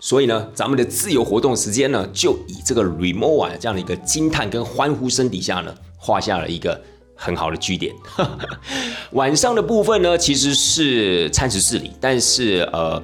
[0.00, 6.78] 所以呢，咱们的自由活动时间呢，就以这个 Remova 这样的一个惊叹跟欢呼声底下呢，画下了一个。
[7.14, 7.94] 很好的据点，
[9.12, 13.00] 晚上的部分呢，其实是餐食自理，但是呃。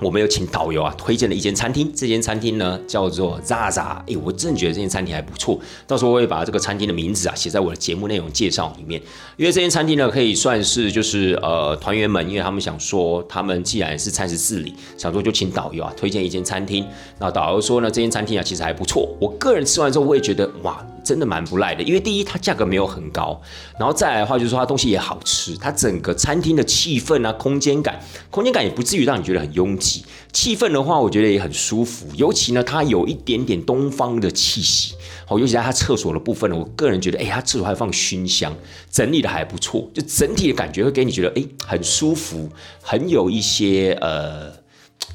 [0.00, 1.90] 我们有请导游啊，推荐了一间餐厅。
[1.94, 5.58] 这间餐厅呢叫做 Zaza，哎，我真的觉得这间餐厅还不错。
[5.86, 9.00] 到时候我会把这个餐厅的名字啊写在我的节目内容介绍里面。
[9.36, 16.86] 因为这间餐厅呢可以算是就是呃团员们，因为他们想说他们既然是餐食自理，想说就请导游啊推荐一间餐厅。
[17.18, 19.08] 那导游说呢，这间餐厅啊其实还不错。
[19.18, 21.82] 我个人吃完之后我也觉得哇，真的蛮不赖的。
[21.82, 23.40] 因为第一它价格没有很高，
[23.78, 25.56] 然后再来的话就是说它东西也好吃。
[25.56, 30.04] 它整个餐厅的气氛啊，空间感，空间感也不至于让你觉得很拥挤。
[30.32, 34.94] 气氛的话，我觉得也很舒服，尤其呢，它有一点点东方的气息。
[35.24, 38.54] 好，尤其在它厕所的部分呢，我个人觉得，哎，它厕所还放熏香，
[38.90, 42.50] 整理的还不错，就整体的感觉会给你觉得，哎，很舒服，
[42.82, 44.52] 很有一些呃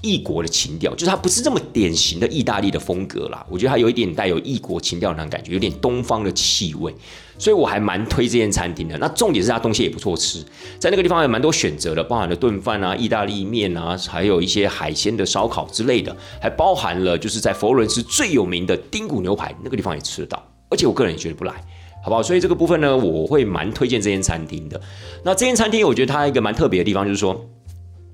[0.02, 3.46] 异国的情调，就是它不是这么典型的意大利的风格啦。
[3.50, 6.94] 我觉得它有一点带有异国情调那种感觉，有点东方的气味。
[7.38, 8.96] 所以我还蛮推这间餐厅的。
[9.00, 10.46] 那重点是它东西也不错吃，
[10.78, 20.48] 在那个地方有蛮多选择的，包含了炖饭啊、意大利面啊，还有一些海鲜的烧烤之类的，还包含了就是在佛罗伦斯最有名的丁骨牛排，那个地方也吃得到。
[20.70, 21.52] 而且我个人也觉得不赖，
[22.04, 22.22] 好不好？
[22.22, 24.80] 所以这个部分呢，我会蛮推荐这间餐厅的。
[25.24, 27.44] 那这间餐厅我觉得它一个蛮特别的地方，就是说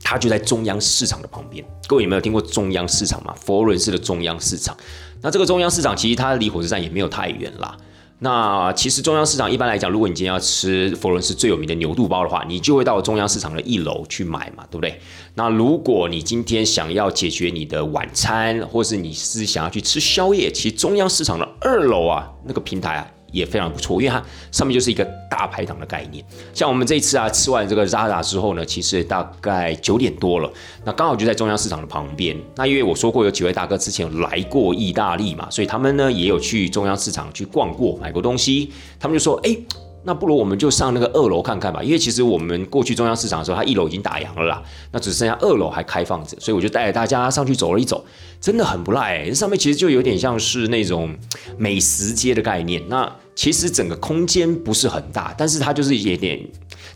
[0.04, 1.66] 它就在中央市场的旁边。
[1.88, 3.34] 各位有没有听过中央市场嘛？
[3.44, 4.76] 佛伦斯的中央市场。
[5.22, 7.76] 那这个中央市场其实它离火车站也没有太远啦。
[8.20, 15.00] 那其实中央市场一般来讲，如果你今天要吃佛伦斯最有名的牛肚包的话，你就会到中央市场的一楼去买嘛，对不对？
[15.36, 23.08] 那如果你今天想要解决你的晚餐，或是你是想要去吃宵夜，其实中央市场的二楼啊，那个平台啊。
[23.32, 26.24] 也非常不错，因为它上面就是一个大排档的概念。
[26.54, 30.52] 像我们这一次啊，吃完这个 Zara 之后呢，其实大概九点多了，
[30.86, 32.36] 那刚好就在中央市场的旁边。
[32.56, 38.72] 那因为我说过有几位大哥之前有来过意大利嘛，所以他们呢也有去中央市场去逛过，买过东西。
[39.00, 39.56] 他们就说：“哎，
[40.04, 48.06] 那不如我们就上那个二楼看看吧。”因为其实我们过去中央市场的时候，它一楼已经打烊了啦，那只剩下二楼还开放着，所以我就带着大家上去走了一走。
[48.40, 51.16] 真的很不赖，这上面其实就有点像是那种
[51.58, 52.82] 美食街的概念。
[52.88, 56.40] 那其实整个空间不是很大，但是它就是有点，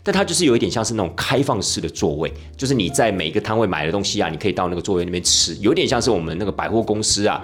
[0.04, 7.42] 但它就是有一点像是那种开放式的座位，就是你在每一个摊位买的东西啊，你可以到那个座位那边吃，有点像是我们那个百货公司啊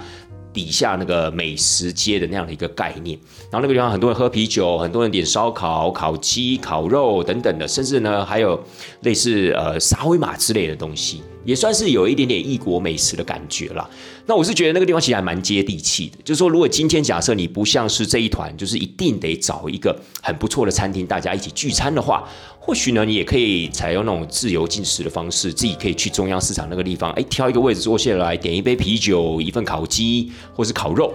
[0.52, 3.18] 底下那个美食街的那样的一个概念。
[3.50, 8.62] 然后那个地方很多人喝啤酒，很多人点烧烤、烤鸡、烤肉等等的，甚至呢还有
[9.02, 11.22] 类似呃沙威玛之类的东西。
[11.44, 13.88] 也算是有一点点异国美食的感觉啦。
[14.28, 16.18] 那我是觉得那个地方其实还蛮接地气的。
[16.22, 22.28] 就是说，如果今天假设你不像是这一团，就是一定得找一个很不错的餐厅，大家一起聚餐的话，
[22.60, 31.14] 或许呢，你也可以采用那种自由进食的方式，自己可以去中央市场那个地方，哎，挑一个位置坐下来，点一杯啤酒，一份烤鸡或是烤肉。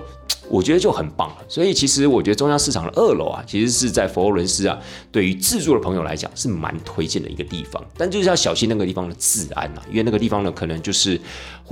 [0.49, 1.38] 我觉得就很棒了。
[1.47, 4.78] 所以其实我觉得中央市场的二楼啊，其实是在佛罗伦斯啊，
[5.10, 7.82] 对于自助的朋友来讲是蛮推荐的一个地方。
[7.97, 11.19] 但就是要小心那个地方的治安啊，因为那个地方呢可能就是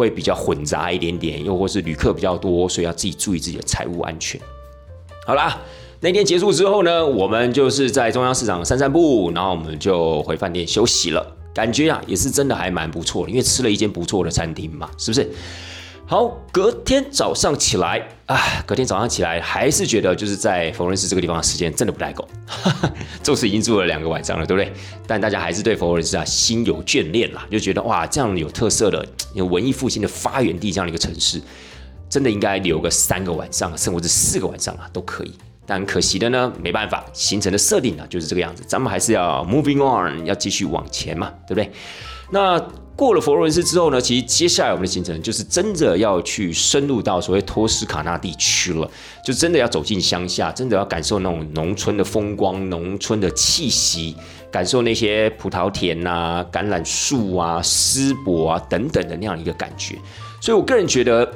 [0.02, 4.42] 会比较混杂一点点，又或是旅客比较多，所以要自己注意自己的财务安全。
[5.28, 5.62] 好啦，
[6.00, 11.38] 那天结束之后呢，我们就是在中央市场散散步，然后我们就回饭店休息了。
[11.54, 15.30] 感觉啊，也是真的还蛮不错的，因为吃了一间不错的餐厅嘛，是不是？
[16.12, 22.28] 好，隔天早上起来啊，隔天早上起来还是觉得就是在佛罗伦斯这个地方的时间真的不太够。
[23.24, 24.74] 宙斯已经住了两个晚上了，对不对？
[25.08, 31.42] 但大家还是对佛罗伦斯啊心有眷恋啦，就觉得哇，这样有特色的、有文艺复兴的发源地这样的一个城市，
[32.10, 35.34] 真的应该留个三个晚上，甚至四个晚上啊都可以。
[35.66, 41.72] 但可惜的呢，没办法，行程的设定呢就是这个样子，咱们还是要 moving on，要继续往前嘛，对不对？
[42.34, 42.62] 那
[43.02, 48.88] 过了佛罗伦斯之后呢，其实接下来我们的行程就是真的要去深入到所谓托斯卡纳地区了，
[49.26, 54.16] 就真的要走进乡下，真的要感受那种农村的风光、农村的气息，
[54.52, 59.98] 感受那些葡萄田啊、橄榄树啊、丝柏啊等等的那样一个感觉。
[60.40, 61.28] 所以我个人觉得。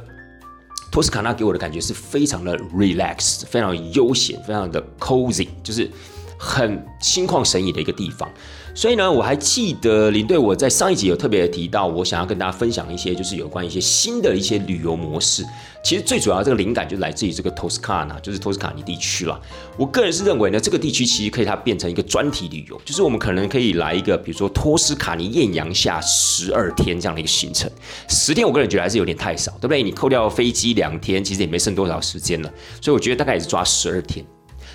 [0.91, 5.89] 托斯卡纳给我的感觉是非常的 relax，非常悠闲，非常的 cozy，就是
[6.37, 8.29] 很心旷神怡的一个地方。
[8.75, 15.45] 所以呢，我还记得林队我在上一集有特别提到，我想要跟大家分享一些，就是有关一些新的一些旅游模式。
[15.81, 19.39] 其实最主要这个灵感就来自于这个托斯卡纳，就是托斯卡尼地区了。
[19.77, 27.71] 我个人是认为呢，这个地区其实可以它变成一个专题旅游，就是我们可能可以来一个，比如说托斯卡尼艳阳下十二天这样的一个行程。
[28.09, 29.81] 十天我个人觉得还是有点太少，对不对？
[29.81, 32.51] 你扣掉飞机两天，其实也没剩多少时间了。
[32.81, 34.25] 所以我觉得大概也是抓十二天。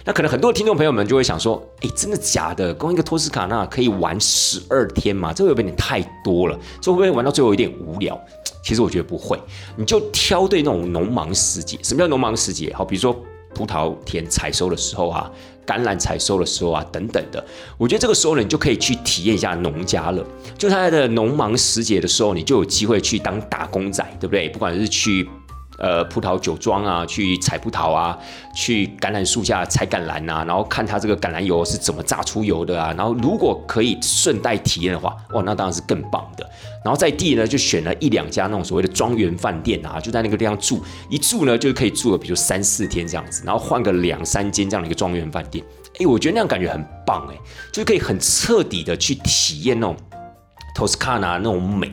[0.04, 2.72] 那可能很多听众朋友们就会想说，哎，真的假的？
[2.74, 5.32] 光一个托斯卡纳可以玩十二天吗？
[5.32, 6.58] 这会有点太多了？
[6.80, 8.18] 这会不会玩到最后有点无聊？
[8.62, 9.38] 其实我觉得不会，
[9.76, 11.78] 你就挑对那种农忙时节。
[11.82, 12.72] 什么叫农忙时节？
[12.74, 13.14] 好，比如说
[13.54, 15.30] 葡萄田采收的时候啊，
[15.66, 17.44] 橄榄采收的时候啊，等等的。
[17.76, 20.24] 我觉得这个时候呢，你就可以去体验一下农家乐。
[20.56, 24.48] 就他的农忙时节的时候，你就有机会去当打工仔，对不对？
[24.48, 25.28] 不管是去。
[25.81, 28.16] 呃，葡萄酒庄啊，去采葡萄啊，
[28.55, 36.47] 去橄榄树下采橄榄啊，然后看它这个橄榄油是怎么榨出油的啊，然后如果可以顺带体验的话，哇，那当然是更棒的。
[36.85, 45.64] 然后在地呢，就选了一两家那种所谓的庄园饭店啊，就在那个地方住，一住呢就可以住了，比如三四天这样子，然后换个两三间这样的一个庄园饭店，
[45.99, 47.35] 哎，我觉得那样感觉很棒哎，
[47.73, 49.97] 就可以很彻底的去体验那种
[50.75, 51.90] 托斯卡纳那种美。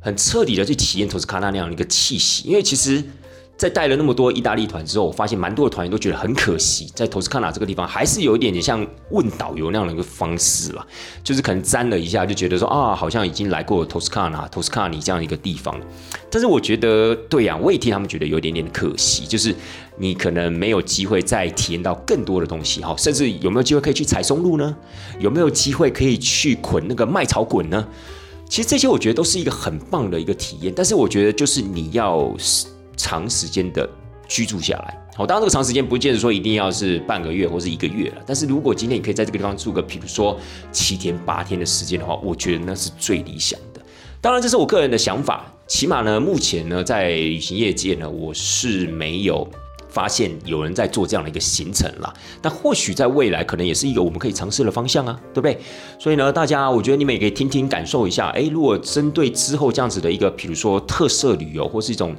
[0.00, 3.04] 很彻底的去体验托斯卡纳那样的一个气息，因为其实，
[3.56, 10.86] 在带了那么多意大利团之后，我发现蛮多的团员都觉得很可惜，在托斯卡纳这个地方还是有一点点像问导游那样的一个方式啦，
[11.22, 15.78] 就是可能沾了一下就觉得说啊，好像已经来过托斯卡纳、托斯卡尼这样一个地方，
[16.30, 19.54] 但是我觉得对呀，我也替他们觉得有一点点可惜，就是
[19.98, 24.74] 你可能没有机会再体验到更多的东西哈，甚至有没有机会可以去采松露呢？
[25.18, 27.86] 有没有机会可以去捆那个麦草滚呢？
[28.50, 32.34] 其实这些我觉得都是一个很棒的一个体验，但是我觉得就是你要
[32.96, 33.88] 长时间的
[34.26, 34.98] 居住下来。
[35.14, 40.36] 好，当然这个长时间不见得说一定要是半个月或是一个月了，但是如果今天你可以在这个地方住个，比如说
[40.72, 43.80] 七天八天的时间的话，我觉得那是最理想的。
[44.20, 49.48] 当然这是我个人的想法，起码呢，目前呢在旅行业界呢，我是没有。
[49.90, 55.58] 发现有人在做这样的一个行程了，那或许在未来可能也是一个我们可以尝试的方向啊，对不对？
[55.98, 62.14] 所以呢，大家我觉得你们也可以听听感受一下，诶，如果针对之后这样子的一个，比如说特色旅游或是一种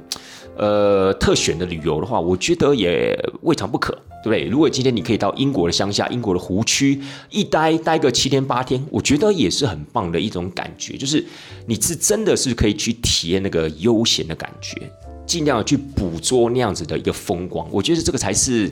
[0.56, 4.44] 呃特选的旅游的话，我觉得也未尝不可，对不对？
[4.44, 11.24] 如果今天你可以到英国的乡下、英国的湖区一待待个七天八天，我觉得也是很棒的一种感觉，就是
[11.66, 14.90] 你是真的是可以去体验那个悠闲的感觉。
[15.32, 18.70] 尽量去捕捉那样子的一个风光，我觉得这个才是，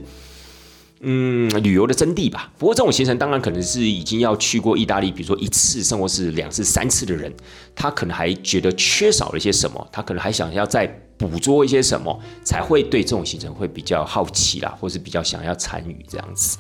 [1.01, 2.53] 嗯，旅游的真谛吧。
[2.59, 7.33] 不过这种行程当然可能是已经要去过意大利，比如说一次，甚至是两次、三次的人，
[7.75, 16.59] 他可能还觉得缺少了一些什么，他可能还想要再捕捉一些什么，才会对这种行程会比较好奇啦，或是比较想要参与这样子。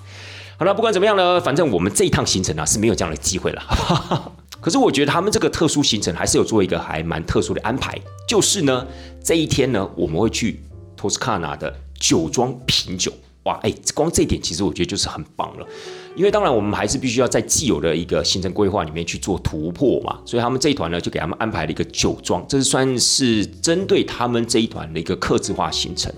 [0.56, 4.32] 好了，不管怎么样呢，反正我们这一趟行程啊是没有这样的机会了。
[4.60, 8.86] 可是我觉得他们这个特殊行程还是有做一个还蛮特殊的安排，就是呢
[9.24, 10.60] 这一天呢我们会去
[10.96, 13.12] 托斯卡纳的酒庄品酒，
[13.44, 15.66] 哇，哎，光这一点其实我觉得就是很棒了。
[16.16, 26.12] 因为当然我们还是必须要在既有的一个行程规划里面去做突破嘛，所以他们这一团呢就给他们安排了一个酒庄，这是算是针对他们这一团的一个客制化行程。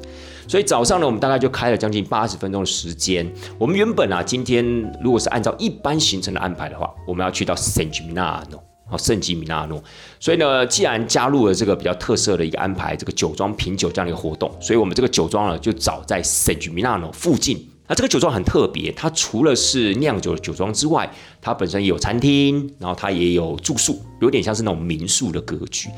[0.49, 3.31] 所以早上呢，我们大概就开了将近八十分钟的时间。
[3.59, 4.65] 我们原本啊，今天
[5.03, 9.83] 如果是按照一般行程的安排的话，我们要去到 San Gimignano 好，圣吉米纳诺。
[10.21, 17.67] 所以呢，既然加入了这个比较特色的一个安排，这个酒庄品酒这样的一个活动，所以我们这个酒庄呢就找在圣吉米纳诺附近。
[17.89, 25.89] 那这个酒庄很特别，它除了是酿酒的酒庄之外，它本身有餐厅，然后它也有住宿，有点像是那种民宿的格局。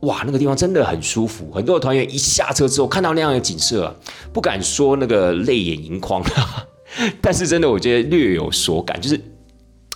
[0.00, 1.50] 哇，那个地方真的很舒服。
[1.52, 3.94] 很多的团员一下车之后看到那样的景色啊，
[4.32, 6.22] 不敢说那个泪眼盈眶，
[7.20, 9.20] 但是真的我觉得略有所感，就是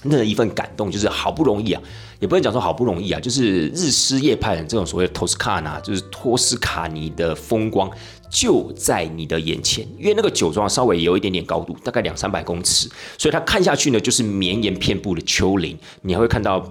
[0.03, 1.81] 那一份感动，就是好不容易啊，
[2.21, 7.91] 也不能讲说好不容易啊，就是日思夜盼的这种所谓的托斯卡纳，就是托斯卡尼的风光
[8.31, 9.89] 就在你的眼前。
[9.99, 16.63] 因为那个酒庄稍微有一点点高度，大概两三百公尺，所以它看下去呢，就是绵延遍布的丘陵，你还会看到。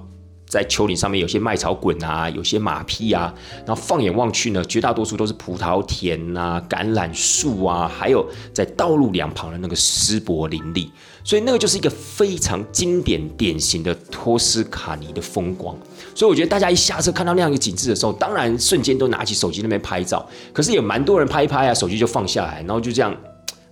[0.54, 3.34] 在丘陵上面有些麦草滚啊，有些马匹啊，
[3.66, 10.92] 然后放眼望去呢，绝大多数都是葡萄田啊、橄榄树啊，还有在道路两旁的那个湿柏林立，
[11.24, 15.76] 所以那个就是一个非常经典典型的托斯卡尼的风光。
[16.14, 23.18] 所以我觉得大家一下车看到那样一个景致的时候，当然瞬间都拿起手机那边拍照，可是有蛮多人拍一拍啊，手机就放下来，然后就这样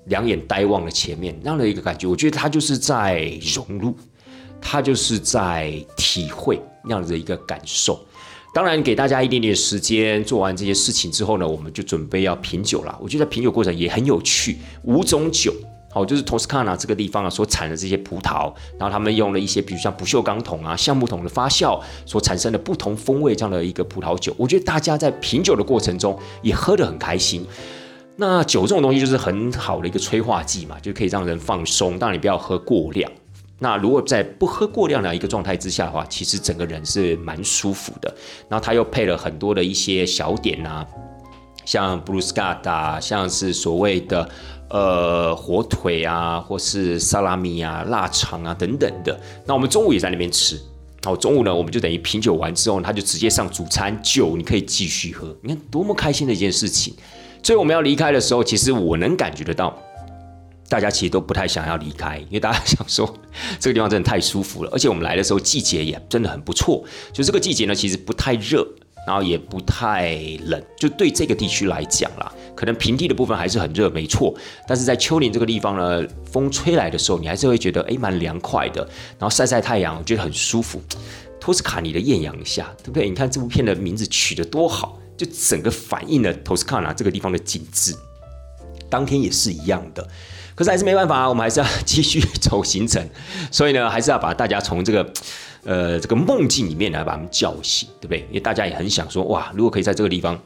[0.05, 2.07] 两眼呆望了前面那样的一个感觉。
[2.07, 3.95] 我觉得他就是在融入，
[4.61, 6.61] 他就是在体会。
[6.83, 8.03] 那样子的一个感受，
[8.55, 12.97] 当然给大家一点点时间做完这些事情之后呢，我们就准备要品酒了。
[12.99, 15.53] 我觉得品酒过程也很有趣，五种酒，
[15.91, 27.45] 好，就是托斯卡纳这个地方啊所产的这些葡萄，然后他们用了一些比如像不锈钢桶啊、橡木桶的发酵所产生的不同风味这样的一个葡萄酒，我觉得大家在品酒的过程中也喝得很开心。
[28.15, 33.11] 那酒这种东西就是很好的一个催化剂嘛，就可以让人放松，当然你不要喝过量。
[33.63, 38.11] 那如果在不喝过量的一个状态之下的话，其实整个人是蛮舒服的。
[38.49, 40.83] 然后他又配了很多的一些小点啊，
[41.63, 44.27] 像布鲁斯卡达，像是所谓的
[44.71, 49.15] 呃火腿啊，或是萨拉米啊、腊肠啊等等的。
[49.45, 50.59] 那我们中午也在那边吃。
[51.03, 55.37] 好，中午呢，我们就等于品酒完之后，他就直接上主餐酒，你可以继续喝。
[55.43, 56.95] 你看多么开心的一件事情。
[57.43, 59.77] 所以我们要离开的时候，其实我能感觉得到。
[60.71, 63.05] 大家其实都不太想要离开，因为大家想说
[63.59, 66.81] 这个地方真的太舒服了，而且我们来的时候季节也真的很不错。
[67.11, 68.65] 就这个季节呢，其实不太热，
[69.05, 70.63] 然后也不太冷。
[70.77, 74.33] 就对这个地区来讲啦，可能平地的部分还是很热，没错。
[74.65, 78.81] 但是在丘陵这个地方呢，风吹来的时候，你还是会觉得哎蛮凉快的，
[79.19, 80.81] 然后晒晒太阳，我觉得很舒服。
[81.37, 83.09] 托斯卡尼的艳阳下，对不对？
[83.09, 87.93] 你看这部片的名字取得多好，就整个反映了托斯卡纳这个地方的景致。
[88.89, 90.07] 当天也是一样的。
[90.61, 93.03] 可是还是没办法，我们还是要继续走行程，
[93.49, 95.13] 所以呢，还是要把大家从这个，
[95.63, 98.19] 呃，这个梦境里面来把他们叫醒，对不对？
[98.27, 100.39] 因为大家也很想说，哇，如果可以在这个地方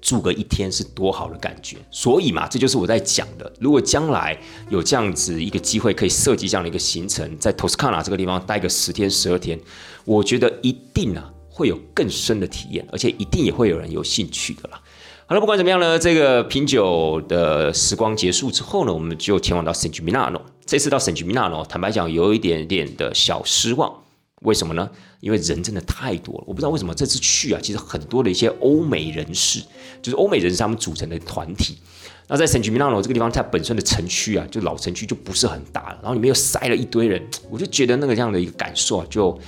[0.00, 1.76] 住个一天，是多好的感觉。
[1.90, 4.38] 所以嘛，这就是我在讲的，如果将来
[4.70, 9.58] 有这样子一个机会，可以设计这样的一个行程，在托斯卡纳这个地方待个十天十二天，
[10.04, 14.80] 我觉得一定啊会有更深的体验，而且一定也会有人有兴趣的啦。
[15.24, 20.42] 好了，不管怎么样呢，这个品酒的时光结束之后呢，我们就前往到圣吉米纳诺。
[20.66, 23.90] 这次到圣吉米纳诺，坦白讲有一点点的小失望。
[24.42, 24.90] 为什么呢？
[25.20, 26.44] 因为人真的太多了。
[26.46, 29.60] 我不知道为什么这次去啊，其实很多的一些欧美人士，
[30.02, 31.78] 就是欧美人士他们组成的团体。
[32.28, 39.38] 那在圣吉米纳诺这个地方，它本身的城区啊，就老城区就不是很大，然后里面又塞了一堆人，我就觉得那个这样的一个感受啊，就。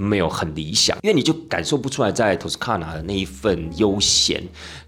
[0.00, 4.40] 没有很理想，因为你就感受不出来在托斯卡纳的那一份悠闲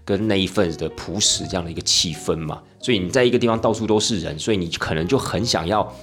[0.05, 5.93] 跟那一份的朴实这样的一个气氛嘛，所以你在一个地方到处都是人，所以你可能就很想要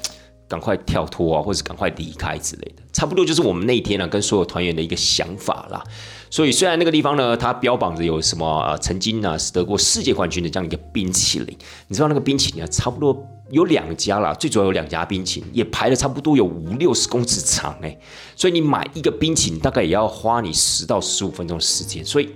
[0.47, 5.83] 赶快跳脱啊，或者赶快离开之类的，差不多就是我们那天呢跟所有团员的一个想法啦。
[6.29, 13.27] 所以虽然那个地方呢，它标榜着有什么呃曾经呢是得过世界冠军的这样一个冰淇淋，你知道那个冰淇淋啊，差不多。
[13.51, 17.99] 有两家啦，最主要有两家冰淇淋，也排了差不多有五六十公尺长哎，
[18.37, 22.29] 所以你买一个冰淇淋大概也要花你十到十五分钟时间，所以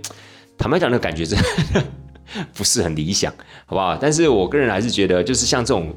[0.57, 1.85] 坦白讲，那感觉真的
[2.55, 3.31] 不是很理想，
[3.67, 3.95] 好不好？
[4.01, 5.95] 但是我个人还是觉得，就是像这种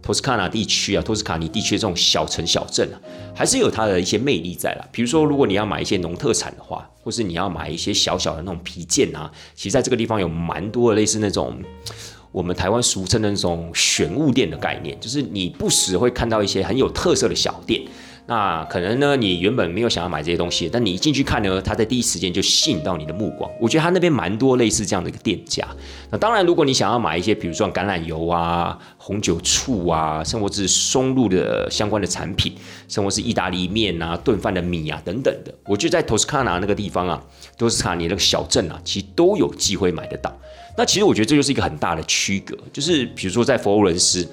[0.00, 2.96] 托斯卡纳地区啊，托斯卡尼地区这种小城小镇啊，
[3.34, 4.88] 还是有它的一些魅力在啦。
[4.92, 11.60] 比如说，如果你要买一些农特产的话，或是你要买一些小小的那种皮件啊，其实在这个地方有蛮多的类似那种。
[12.32, 17.82] 我们台湾俗称的那种玄物店的概念，就是你不时会看到一些很有特色的小店。
[18.24, 23.50] 那可能呢，你原本没有想要买这些东西，但你一进去看呢，它在第一时间就吸引到你的目光。
[23.60, 25.66] 我觉得它那边蛮多类似这样的一个店家。
[26.08, 32.54] 那当然，如果你想要买一些，比如说橄榄油啊、红酒、醋啊，甚至是松露的相关的产品，
[32.88, 37.20] 甚至是意大利面啊、炖饭的米啊等等的，我觉得在托斯卡纳那个地方啊，
[37.58, 40.32] 托斯卡尼那个小镇啊，其实都有机会买得到。
[40.76, 44.26] 那其实我觉得这就是一个很大的区隔，就是比如说在佛罗伦斯，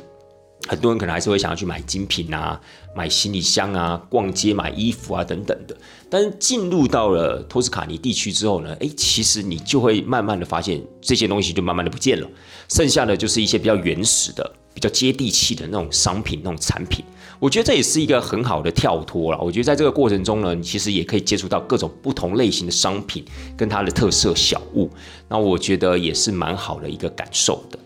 [0.67, 2.59] 很多人可能还是会想要去买精品啊、
[2.95, 5.75] 买行李箱啊、逛街买衣服啊等等的。
[6.09, 12.27] 但是进入到了托斯卡尼地区之后呢，诶，其实你就会慢慢的发现这些东西就慢慢的不见了，
[12.69, 17.03] 剩下的就是一些比较原始的、比较接地气的那种商品、那种产品。
[17.39, 19.39] 我觉得这也是一个很好的跳脱了。
[19.41, 23.23] 我觉得在这个过程中呢，你其实也可以接触到各种不同类型的商品
[23.55, 24.89] 跟它的特色小物。
[25.29, 27.79] 那我觉得也是蛮好的一个感受的。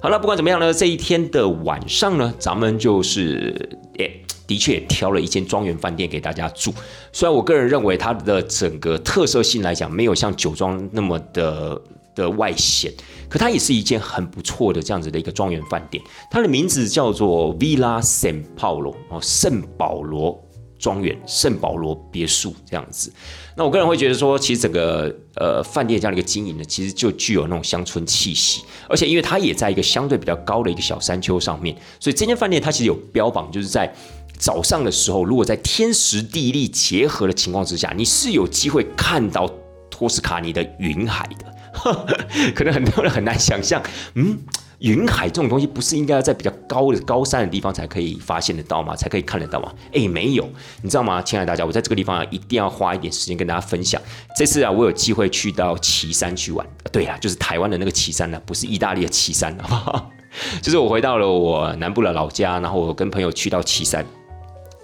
[0.00, 3.54] 好了，不管怎么样呢，这一天的晚上呢，咱们就是
[3.98, 6.72] 诶，的确挑了一间庄园饭店给大家住。
[7.12, 11.80] 虽然我个人认为它的整个特色性来讲，没有像酒庄那么的
[12.16, 12.92] 的外显，
[13.28, 16.02] 可它也是一间很不错的这样子的一个庄园饭店。
[16.28, 20.42] 它的名字叫做 Villa San Paulo 哦，圣保罗。
[20.78, 23.10] 庄园圣保罗别墅这样子，
[23.56, 33.90] 那我个人会觉得说，其实整个呃饭店这样的一个经营呢，其实就具有那种乡村气息，而且因为它也在一个相对比较高的一个小山丘上面，所以这间饭店它其实有标榜，就是在
[34.38, 39.50] 早上的时候，如果在天时地利结合的情况之下，你是有机会看到
[39.90, 41.55] 托斯卡尼的云海的，
[42.54, 43.82] 可能很多人很难想象，
[44.14, 44.38] 嗯。
[44.80, 48.94] 云海这种东西不是应该要在比较高的高山的地方才可以发现得到吗？
[48.94, 49.72] 才可以看得到吗？
[49.90, 50.46] 哎，没有，
[50.82, 53.98] 你知道吗，亲爱的大家，我在这个地方啊，一定要花一点时间跟大家分享。
[54.36, 60.10] 这次啊，我有机会去到岐山去玩，对啊，就是台湾的那个岐山呢，不是意大利的岐山，好不好？
[60.60, 64.04] 就是我回到了我南部的老家，然后我跟朋友去到岐山，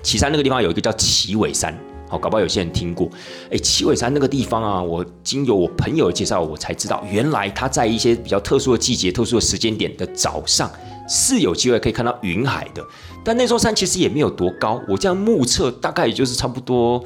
[0.02, 1.78] 岐山那个地方有一个叫岐尾山。
[2.12, 3.08] 好，搞不好有些人听过，
[3.50, 10.70] 哎，七尾山那个地方啊，我经由我朋友介绍，我才知道，原来它在一些比较特殊的季节、特殊的时间点的早上，
[11.08, 12.84] 是有机会可以看到云海的。
[13.24, 17.02] 但那座山其实也没有多高，我这样目测大概也就是差不多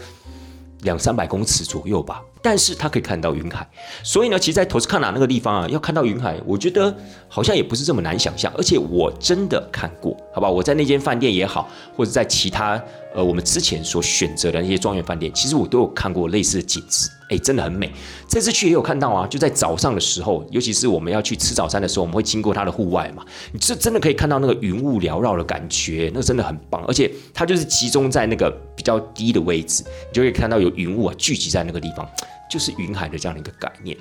[0.82, 2.20] 两三百公尺左右吧。
[2.48, 3.68] 但是他可以看到云海，
[4.04, 8.52] 所以呢，其实，在托斯卡纳那个地方啊，要看到云海，我觉得好像也不是这么难想象。
[8.56, 10.48] 而且我真的看过，好吧？
[10.48, 12.80] 我在那间饭店也好，或者在其他
[13.12, 17.90] 呃我们之前所选择的那些庄园饭店，其实我都有看过类似的景致，哎，真的很美。
[18.28, 26.84] 这次去也有看到啊，就在早上的时候，尤其是我们要去吃早餐的时候，我们会经过它的户外嘛，你这真的可以看到那个云雾缭绕的感觉，那真的很棒。
[26.86, 32.08] 而且它就是集中在那个比较低的位置，你就可以看到有云雾啊聚集在那个地方。
[32.50, 33.96] 就是云海的这样的一个概念，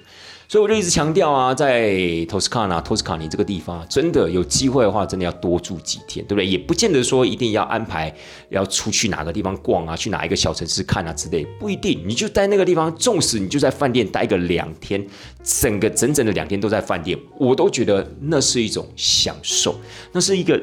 [0.48, 6.46] 所以我就一直强调啊，在托斯卡纳、托斯卡尼这个地方，真的有机会的话，真的要多住几天，对不对？
[6.46, 8.16] 也不见得说一定要安排
[8.50, 12.04] 要出去哪个地方逛啊，去哪一个小城市看啊之类，不一定。
[12.06, 15.06] 你就在那个地方，纵使你就在饭店待个两天，
[15.44, 19.76] 整个整整的两天都在饭店，我都觉得那是一种享受，
[20.12, 20.62] 那是一个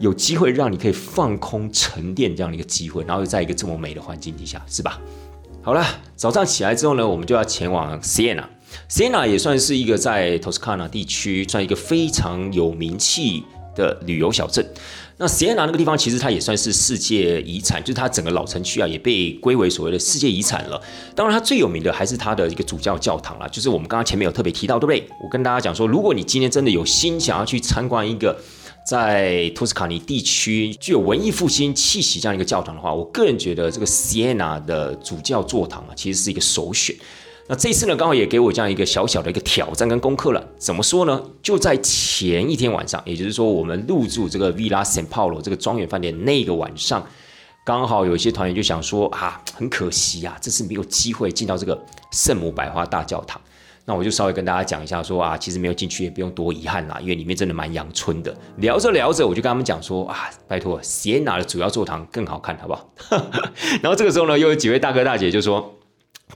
[0.00, 5.00] 有机会让你可以放空沉淀这样的一个机会，然后在一个这么美的环境底下，是吧？
[5.64, 5.82] 好了，
[6.14, 8.44] 早上起来之后呢，我们就要前往 Siena。
[8.86, 13.42] Siena 也算是一个在托斯卡纳地区算一个非常有名气
[13.74, 14.62] 的旅游小镇。
[15.16, 20.78] 那 Siena 那个地方其实它也算是世界遗产，就是它整个老城区啊也被归为所谓的世界遗产了。
[21.16, 25.08] 当然，它最有名的还是它的一个主教教堂啦，就是我们刚刚前面有特别提到，对不对？
[25.24, 28.38] 我跟大家讲说，如果你今天真的有心想要去参观一个。
[28.84, 36.94] 在托斯卡尼地区具有文艺复兴气息这样一个教堂的话，我个人觉得这个 Siena 的主教座堂啊，其实是一个首选。
[37.46, 40.46] 那这次呢，刚好也给我这样一个小小的一个挑战跟功课了。
[40.58, 41.22] 怎么说呢？
[41.42, 47.06] 就在前一天晚上，也就是说我们入住这个 Villa San Paolo 这个庄园饭店那个晚上，
[47.64, 51.78] 刚好有一些团员就想说啊，很可惜啊，这次没有机会进到这个
[52.12, 53.40] 圣母百花大教堂。
[53.86, 58.34] 那我就稍微跟大家讲一下，说啊，其实没有进去也不用多遗憾啦，因为里面真的蛮阳春的。
[58.56, 62.90] 聊着聊着，我就跟他们讲说啊，拜托西安哪的主要座堂更好看，好不好？
[63.82, 65.74] 然后这个时候呢，又有几位大哥大姐就说，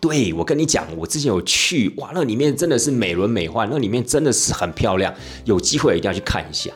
[0.00, 5.14] 对我跟你讲，我之前有去，哇，那里面真的是美轮美奂，那里面真的是很漂亮，
[5.46, 6.70] 有机会一定要去看一下。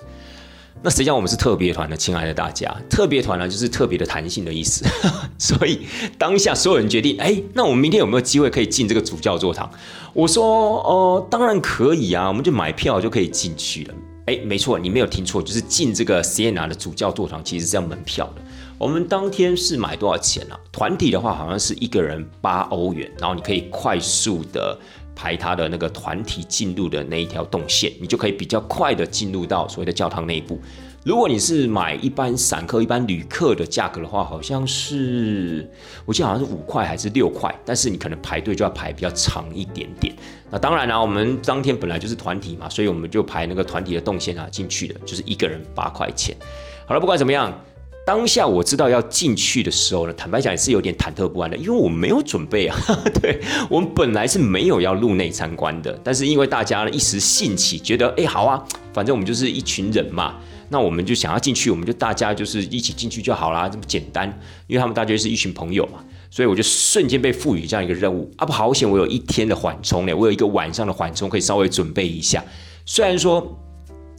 [0.83, 4.85] 那实际上我们是特别团的，亲爱的大家，特别团呢就是特别的弹性的意思。
[5.39, 5.87] 所以
[6.19, 9.71] 当下所有人决定，哎，那我们明天有没有机会可以进这个主教座堂？
[10.13, 10.45] 我说，
[10.83, 13.95] 哦，当然可以啊，我们就买票就可以进去了。
[14.27, 18.43] 哎，没错，你没有听错，就是进这个 Siena 的主教座堂其实是要门票的。
[18.79, 20.57] 我们当天是买多少钱呢？
[20.73, 24.77] 团体的话好像是一个人八欧元，然后你可以快速的。
[25.23, 30.61] 排他的那个团体进入的那一条动线，你就可以比较快的进入到所谓的教堂内部。
[31.05, 35.71] 如果你是买一般散客、一般旅客的价格的话，好像是
[36.05, 40.13] 我记得好像是五块还是六块，但是你可能排队就要排比较长一点点。
[40.51, 46.37] 那当然啦，我们当天本来就是团体嘛，所以我们就排那个团体的动线啊进去的，就是一个人八块钱。
[46.85, 47.57] 好了，不管怎么样。
[48.05, 52.77] 当下我知道要进去的时候呢，坦白讲也是有点忐忑不安的，因为我没有准备啊。
[53.23, 53.41] 对
[53.71, 58.61] 我们本来是没有要入内参观的，但是因为大家呢一时兴起，觉得哎好啊，
[58.93, 60.35] 反正我们就是一群人嘛，
[60.69, 64.27] 那我们就想要进去，我们就大家就是一起进去就好啦，这么简单。
[64.67, 68.45] 因为他们大家是一群朋友嘛，所以我就瞬间被赋予这样一个任务啊！
[68.45, 72.43] 不好险，我有一天的缓冲呢，我有一个晚上的缓冲可以稍微准备一下。
[72.85, 73.57] 虽然说。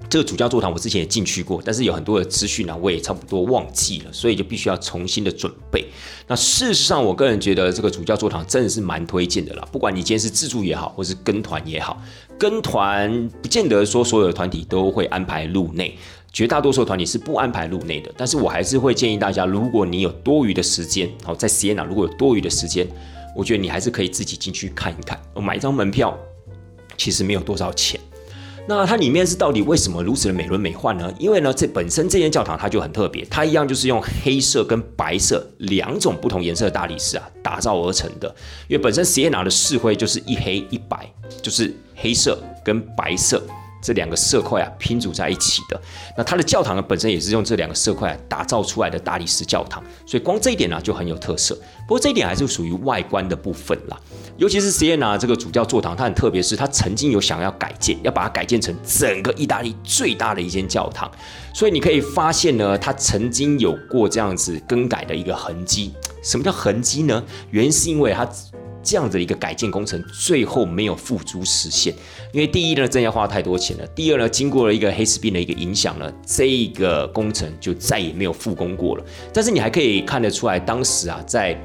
[0.09, 5.85] 这个主教座堂我之前也进去过，但是有很多的资讯呢，我也差不多忘记了，所以就必须要重新的准备。
[6.27, 9.67] 那事实上，我个人觉得这个主教座堂真的是蛮推荐的啦。
[9.71, 11.99] 不管你今天是自助也好，或是跟团也好，
[12.37, 15.97] 跟团不见得说所有的团体都会安排入内，
[16.31, 18.13] 绝大多数团体是不安排入内的。
[18.15, 22.87] 但是我还是会建议大家，如果你有多余的时间，好在 Siena 如果有多余的时间，
[23.35, 26.15] 我觉得你还是可以自己进去看一看，我买一张门票，
[26.97, 27.99] 其实没有多少钱。
[28.65, 31.13] 那它里面是到底为什么如此的美轮美奂呢？
[31.19, 38.27] 因为呢，这本身这间教堂它就很特别，它一样就是用黑色跟白色两种不同颜色的大理石啊打造而成的。
[38.69, 41.11] 因为本身锡耶纳的石灰就是一黑一白，
[41.41, 43.43] 就是黑色跟白色。
[43.83, 45.79] 这两个色块啊拼组在一起的，
[46.17, 51.53] 那它的教堂呢本身也是用这两个色块打造出来的大理石教堂，所以光这一点呢就很有特色。
[51.85, 53.99] 不过这一点还是属于外观的部分啦，
[54.37, 61.11] 尤其是 Siena 这个主教座堂，它很特别，是它曾经有想要改建，要把它改建成整个意大利最大的一间教堂，
[61.53, 65.93] 所以你可以发现呢，它曾经有过这样子更改的一个痕迹。
[66.23, 67.21] 什么叫痕迹呢？
[67.51, 68.25] 原因是因为它。
[68.83, 71.93] 这样的一个改建工程最后没有付诸实现，
[72.33, 79.05] 因为第一呢，真要花太多钱了；第二呢，经过了一个黑死病的一个影响呢，这个工程就再也没有复工过了。
[79.33, 81.57] 但是你还可以看得出来，当时啊，在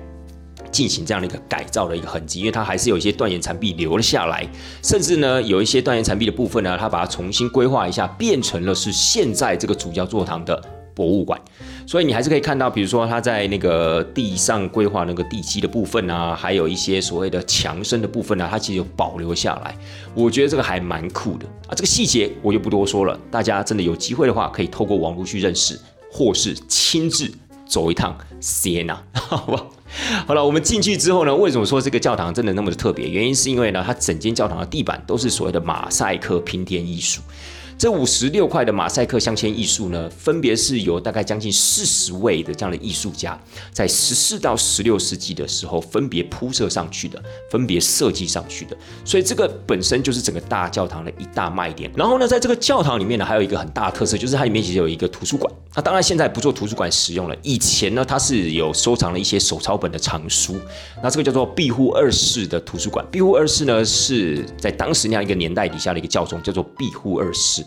[0.70, 4.46] 进行这样的一个改造的一个痕迹，因为它还是有一些断垣残壁留了下来，
[4.82, 10.62] 甚至呢，有一些断垣残壁的部分呢，它把它重新规划一下，变成了是现在这个主教座堂的。
[10.94, 11.40] 博物馆，
[11.88, 19.74] 所以你还是可以看到，比如说它在那个地上规划那个地基的部分啊，还有一些所谓的墙身的部分啊，它其实有保留下来。
[20.14, 21.70] 我觉得这个还蛮酷的啊。
[21.70, 25.80] 这个细节我就不多说了，大家真的有机会的话，可以透过网络去认识，
[26.12, 27.32] 或是亲自
[27.66, 29.66] 走一趟塞纳 好吧？
[30.26, 33.08] 好了，我们进去之后呢，为什么说这个教堂真的那么的特别？
[33.08, 37.22] 原因是因为呢，它整间教堂的地板都是所谓的马赛克拼贴艺术。
[37.78, 43.40] 这五十六块的马赛克镶嵌艺术呢，分别是由大概将近四十位的这样的艺术家，
[43.72, 47.22] 在十四到十六世纪的时候分别铺设上去的，
[47.52, 48.76] 分别设计上去的。
[49.04, 51.88] 所以这个本身就是整个大教堂的一大卖点。
[51.94, 55.52] 然后呢，在这个教堂里面呢，还有一个很大的特色，就是它里面其实有一个图书馆。
[55.76, 60.56] 那当然现在不做图书馆使用了，以前呢，它是有收藏了一些手抄本的藏书。
[61.00, 63.06] 那这个叫做庇护二世的图书馆。
[63.12, 67.64] 庇护二世呢，是在当时那样一个年代底下的一个教宗，叫做庇护二世。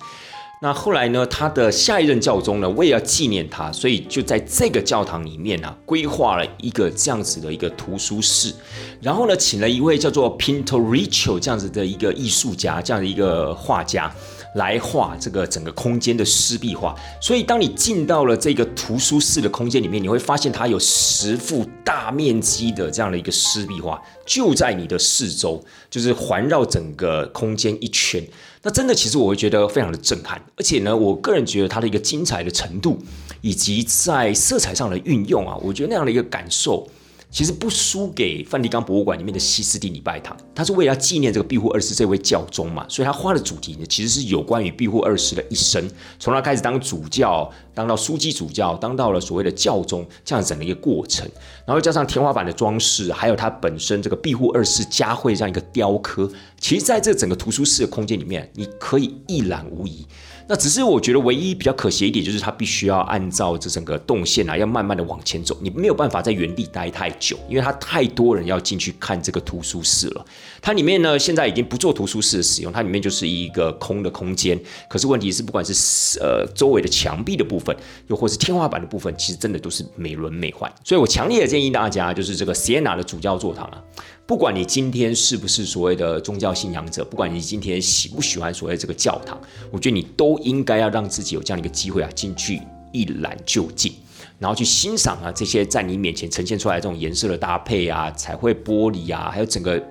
[0.64, 1.26] 那后来呢？
[1.26, 2.70] 他的下一任教宗呢？
[2.70, 8.54] 我也要纪念他，所以就在这个教堂里面呢，规划了一个这样子的一个图书室，
[9.02, 14.14] 然后呢，请了一位叫做 Pintoriccio 这样子的一个艺术家，这样的一个画家。
[14.56, 28.22] 来画这个整个空间的湿壁画，所以当你进到了这个图书室的空间里面，你会发现它有十幅大面积的这样的一个湿壁画，就在你的四周，就是环绕整个空间一圈。
[28.64, 33.00] 那真的，其实我会觉得非常的震撼，而且呢，我个人觉得它的一个精彩的程度，
[33.42, 36.88] 以及在色彩上的运用啊，我觉得那样的一个感受。
[37.32, 51.26] 其实不输给梵蒂冈博物馆里面的西斯蒂礼拜堂，他是为了纪念这个庇护二世这位教宗嘛，所以他画的主题呢，其实是有关于庇护二世的一生，从他开始当主教，当到枢机主教，当到了所谓的教宗这样整的一个过程，
[51.66, 56.30] 然后加上天花板的装饰，还有他本身这个庇护二世嘉惠这样一个雕刻，
[56.60, 60.06] 其实在这整个图书室的空间里面，你可以一览无遗。
[60.52, 70.26] 那只是我觉得唯一比较可惜一点，就是它必须要按照这整个动线啊，要慢慢的往前走，你没有办法在原地待太久，因为它太多人要进去看这个图书室了。
[70.62, 74.60] 它里面呢，现在已经不做图书室的使用，它里面就是一个空的空间。
[74.88, 77.76] 可是问题是，不管是呃周围的墙壁的部分，
[78.08, 80.72] 又或是天花板的部分，其实真的都是美轮美奂。
[80.84, 83.84] 所以我强烈的建议大家，就是这个 Siena 的主教座堂啊。
[84.28, 89.42] 不管你今天是不是所谓的宗教信仰者，不管你今天喜不喜欢所谓这个教堂，
[89.72, 92.62] 我觉得你都应该要让自己有这样的一个机会啊，进去
[92.94, 93.92] 一览究竟，
[94.38, 99.82] 然后去欣赏啊这些在你面前呈现出来这种颜色的搭配啊、彩绘玻璃啊，还有整个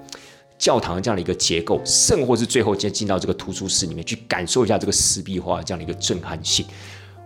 [0.60, 6.64] 教堂这样的一个结构，甚或是最后进进到这个图书室里面去感受一下这个石壁画这样的一个震撼性。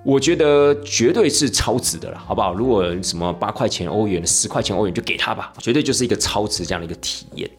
[0.05, 2.55] 我觉得绝对是超值的了，好不好？
[2.55, 7.51] 如果什么八块钱欧元、十块钱欧元就给他吧，绝对就是一个超值这样的一个体验。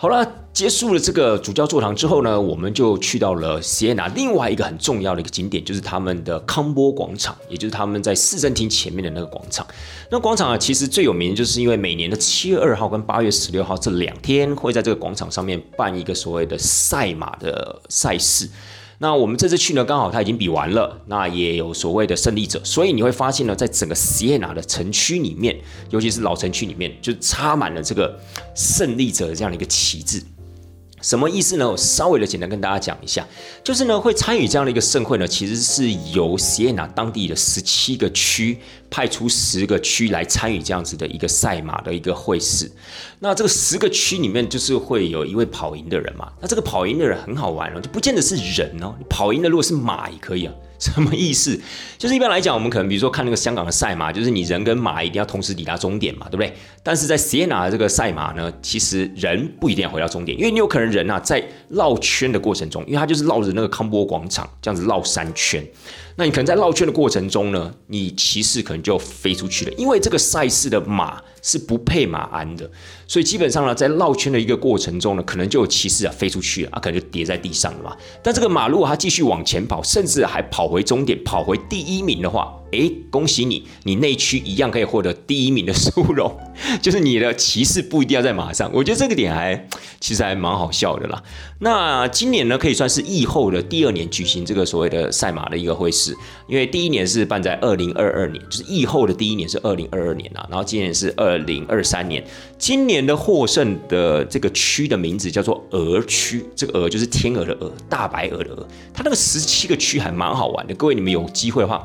[0.00, 9.66] 好了，结束了这个主教座堂之后呢，我们就去到了锡耶纳另外一个很重要的一个景点，就是他们的康波广场，也就是他们在市政厅前面的那个广场。
[10.08, 18.48] 那广场啊，其实最有名就是因为每年的七月二号跟八月十六号这两天，会在这个广场上面办一个所谓的赛马的赛事。
[19.00, 25.56] 那我们这次去呢，刚好他已经比完了，那也有所谓的胜利者，所以你会发现呢，在整个锡耶纳的城区里面，
[25.90, 28.18] 尤其是老城区里面，就插满了这个
[28.56, 30.20] 胜利者这样的一个旗帜。
[31.00, 31.70] 什么意思呢？
[31.70, 33.26] 我稍微的简单跟大家讲一下，
[33.62, 38.58] 就是呢，会参与这样的一个盛会呢，其实是由锡耶纳当地的十七个区
[38.90, 42.70] 派出十个区来参与这样子的一个赛马的一个会试。
[43.20, 46.32] 那这个十个区里面，就是会有一位跑赢的人嘛。
[46.40, 50.52] 那这个跑赢的人很好玩哦，就不见得是人哦，跑赢的如果是马也可以啊。
[50.78, 51.60] 什么意思？
[51.98, 56.54] 就是一般来讲，我们可能比如说看那个香港的赛马，就是你人跟马一定要同时抵达终点嘛，对不对？
[56.82, 65.64] 但是在 Siena 的这个赛马呢，其实人不一定要回到终点，因为你有可能人啊在绕圈的过程中，因为它就是绕着那个康波广场这样子绕三圈。
[66.18, 72.68] 那你可能在绕圈的过程中呢，你骑士可能就飞出去了，因为这个赛事的马是不配马鞍的，
[73.06, 77.96] 所以基本上呢，在绕圈的一个过程中呢，可能就有骑士啊飞出去了，啊可能就跌在地上了嘛。
[78.20, 86.36] 但这个马如果它继续往前跑，甚至还跑回终点，跑回第一名的话，哎，恭喜你，你内区一样可以获得第一名的殊荣，
[86.82, 88.70] 就是你的骑士不一定要在马上。
[88.74, 89.68] 我觉得这个点还
[90.00, 91.22] 其实还蛮好笑的啦。
[91.60, 96.14] 那今年呢，可以算是疫后的第二年举行这个所谓的赛马的一个会试。
[96.46, 102.24] 因为第一年是办在二零二二年，就是疫后的第一年是二零二二年啊，然后今年是二零二三年。
[102.58, 108.66] 今年的获胜的这个区的名字叫做鹅区，这个鹅就是天鹅的鹅，大白鹅的鹅。
[108.92, 111.84] 它那个十七个区还蛮好玩的，各位你们有机会的话，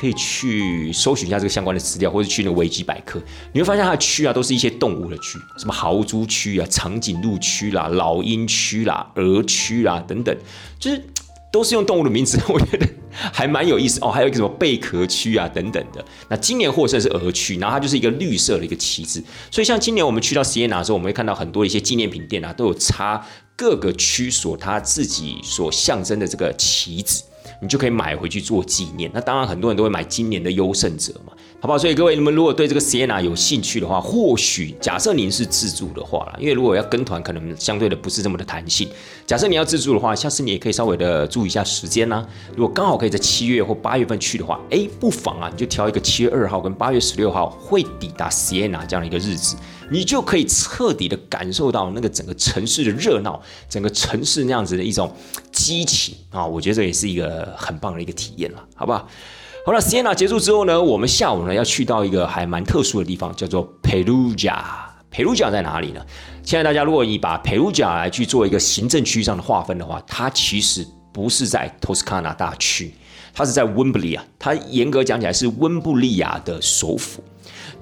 [0.00, 3.20] 可以去搜寻一下这个相关的资料，或者去那个维基百科，
[3.52, 10.34] 你会发现它的区啊，都是一些动物的区，什么豪猪区啊、长颈鹿区啦、老鹰区啦、鹅区啦等等，
[10.78, 11.02] 就是。
[11.52, 14.08] 都是用动物的名字，我觉得还蛮有意思哦。
[14.08, 16.04] 还有一个什么贝壳区啊等等的。
[16.28, 19.20] 那今年获胜是鹅区，然后它就是一个绿色的一个旗帜。
[19.50, 23.20] 所以像今年我们去到实验拿的时候，我们会看到很多一些纪念品店啊，都有插
[23.56, 27.24] 各个区所它自己所象征的这个旗子，
[27.60, 29.10] 你就可以买回去做纪念。
[29.14, 31.32] 那当然很多人都会买今年的优胜者嘛。
[31.62, 31.78] 好不好？
[31.78, 38.88] 所以各位，你们如果对这个 Sienna 有兴趣的话，或许假设您是自助的话啦，因为如果要跟团，可能相对的不是这么的弹性。
[39.26, 42.26] 假设你要自助的话，下次你也可以稍微的注意一下时间啦。
[42.56, 49.54] 如果刚好可以在七月或八月份去的话，哎，不妨啊，你就挑一个七月二号跟八月十六号会抵达 Sienna 这样的一个日子，
[49.90, 53.38] 你就可以彻底的感受到那个整个城市的热闹，
[53.68, 55.14] 整个城市那样子的一种
[55.60, 56.44] 激情啊！
[56.44, 59.06] 我觉得这也是一个很棒的一个体验了，好不好？
[59.66, 64.58] 好了，Siena 结束之后呢，我们下午呢要去到一个还蛮特殊的地方，叫做 Perugia。
[65.12, 66.00] Perugia 在哪里呢？
[66.42, 72.94] 现在大家如果你把 Perugia 来去做一个行政区上的划分的话，它其实不是在托斯卡纳大区，
[73.34, 74.24] 它是在温布利亚。
[74.38, 77.22] 它严格讲起来是温布利亚的首府。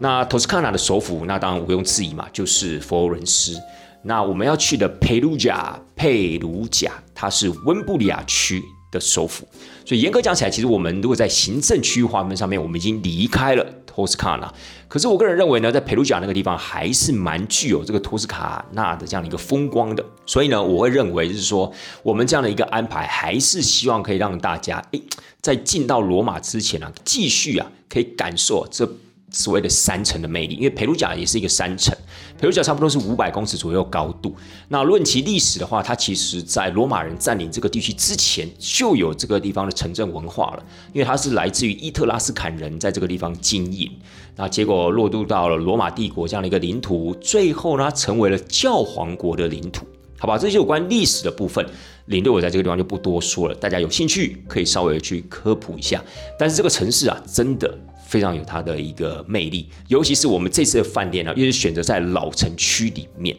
[0.01, 3.57] 那托斯卡纳的首府，那当然毋庸置疑嘛，就是佛罗伦斯。
[4.03, 8.63] 那我们要去的佩鲁贾佩鲁贾，它是温布利亚区。
[8.91, 9.47] 的首府，
[9.85, 14.51] 所以严格讲起来，其实我们如果在行政区域划分上面，我们已经离开了托斯卡纳。
[14.89, 20.03] 可是我个人认为呢，在佩鲁贾那个地方还是蛮具有这个托斯卡纳的这样的一个风光的。
[20.25, 21.71] 所以呢，我会认为就是说，
[22.03, 25.03] 我们这样的一个安排，还是希望可以让大家诶，
[25.43, 28.91] 在进到罗马之前呢，继续啊，可以感受这。
[29.31, 31.95] 所谓的山城的魅力，因为佩鲁贾也是一个山城，
[32.39, 34.35] 佩鲁贾差不多是五百公尺左右高度。
[34.69, 43.91] 那论其历史的话，它其实在罗马人占领这个地区之前就有这个地方的城镇文化了，因为它是来自于伊特拉斯坎人在这个地方经营，
[44.37, 49.87] 那结果落入到了罗马帝国这样的一个领土，最后呢成为了教皇国的领土。
[50.21, 51.65] 好吧，这些有关历史的部分，
[52.07, 56.03] 领队我在这个地方就不多说了，大家有兴趣可以稍微去科普一下。
[56.37, 57.73] 但是这个城市啊，真的。
[58.09, 63.37] 非常有它的一个魅力，尤其是我们这次的饭店呢，又是选择在老城区里面。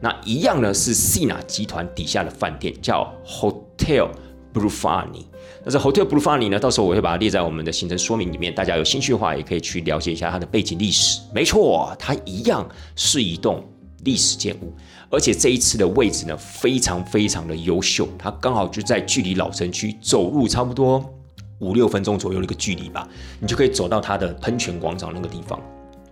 [0.00, 4.08] 那一样呢是 Sina 集团底下的饭店，叫 Hotel
[4.54, 5.26] Brufani。
[5.62, 11.20] 那这 Hotel Brufani 呢，到时候我会把它列在我们的行程说明里面，大家有兴趣的话，也可以去了解一下它的背景历史。
[11.34, 13.62] 没错，它一样是一栋
[14.04, 14.72] 历史建物，
[15.10, 21.04] 而且这一次的位置呢，非常非常的优秀，它刚好就在距离老城区走路差不多。
[21.60, 23.08] 五六分钟左右的一个距离吧，
[23.40, 25.60] 你就可以走到它的喷泉广场那个地方。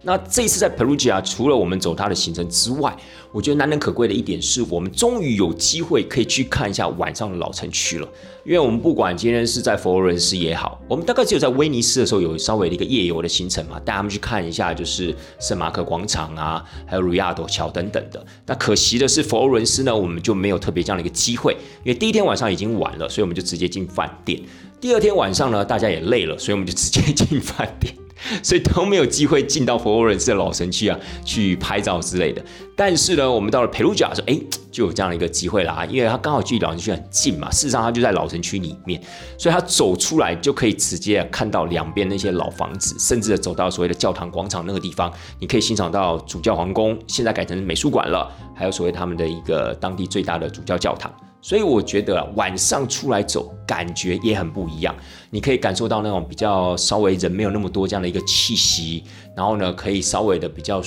[0.07, 2.95] 那这一次在 Perugia，除了我们走它的行程之外，
[3.33, 8.07] 我觉得难能可贵的一点是我们终于有机会可以去看一下晚上的老城区了。
[8.45, 18.23] 因为我们不管今天是在佛罗伦斯也好，我们大概只有在威尼斯的时候有稍微的一个夜游的行程嘛，带他们去看一下就是圣马可广场啊，还有鲁亚多桥等等的。
[18.45, 24.39] 那可惜的是佛罗伦斯呢，我们就没有特别这样的一个机会，因为第一天晚上已经晚了，所以我们就直接进饭店。
[24.85, 27.91] 第二天晚上呢，大家也累了，所以我们就直接进饭店。
[28.45, 32.45] 所以都没有机会进到佛罗伦斯的老城区啊，去拍照之类的。
[32.76, 34.39] 但是呢，我们到了佩鲁贾的时候，哎，
[34.70, 37.51] 就有这样的一个机会啦，因为它刚好距离老城区很近嘛。
[37.51, 39.01] 事实上，它就在老城区里面，
[39.39, 45.11] 所以它走出来就可以直接看到两边那些老房子，甚至走到所谓的教堂广场那个地方，
[45.41, 51.11] 你可以欣赏到主教皇宫，现在改成美术馆了，还有所谓他们的一个当地最大的主教教堂。
[51.45, 54.97] 所以我觉得晚上出来走，感觉也很不一样。
[55.29, 59.05] 你可以感受到那种比较稍微人没有那么多这样的一个气息，
[59.37, 60.81] 然后呢，可以稍微的比较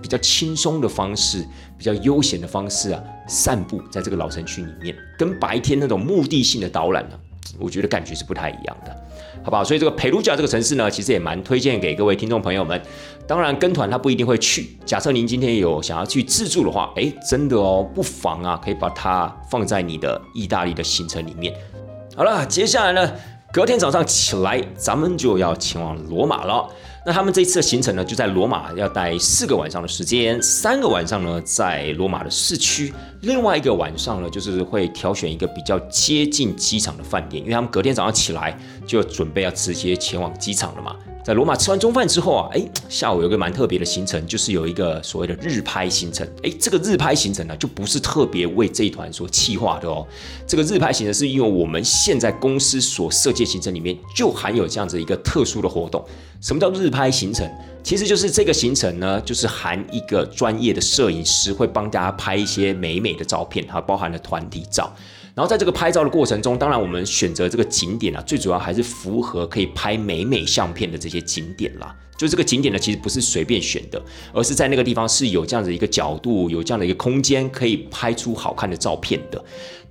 [0.00, 1.46] 比较轻松的方式，
[1.76, 7.18] 比较悠闲的方式啊，散步在这个老城区里面，跟白天那种目的性的导览呢，
[7.58, 8.96] 我觉得感觉是不太一样的。
[9.42, 9.62] 好不好？
[9.62, 12.80] 所以这个佩鲁贾这个城市呢，其实也蛮推荐给各位听众朋友们。
[13.26, 14.76] 当然，跟团他不一定会去。
[14.84, 21.52] 假设您今天有想要去自助的话，哎，真的哦，不妨啊，可以把它放在你的意大利的行程里面。
[22.16, 23.12] 好了，接下来呢，
[23.52, 26.68] 隔天早上起来，咱们就要前往罗马了。
[27.04, 38.56] 那他们这次的行程呢，就在罗马要待四个晚上的时间，三个晚上呢在罗马的市区，另外一个晚上呢就是会挑选一个比较接近机场的饭店，因为他们隔天早上起来
[38.86, 40.96] 就准备要直接前往机场了嘛。
[41.24, 46.24] 在罗马吃完中饭之后啊，哎，下午有个蛮特别的行程，就是有一个所谓的日拍行程。
[46.44, 50.06] 哎，这个日拍行程呢，就不是特别为这一团所企划的哦。
[50.46, 56.04] 这个日拍行程是因为我们现在公司所设计行程里面就含有这样子一个特殊的活动。
[56.40, 57.50] 什么叫日拍行程？
[57.86, 64.92] 其实就是这个行程呢，就是含一个专业的摄影师会帮大家拍一些美美的照片，它包含了团体照。
[65.36, 71.94] 然后在这个拍照的过程中，当然我们选择这个景点啊，最主要还是符合可以拍美美相片的这些景点啦。
[72.16, 79.44] 就这个景点呢，其实不是随便选的，而是在那个地方是有这样的一个角度，有这样的一个空间，可以拍出好看的照片的。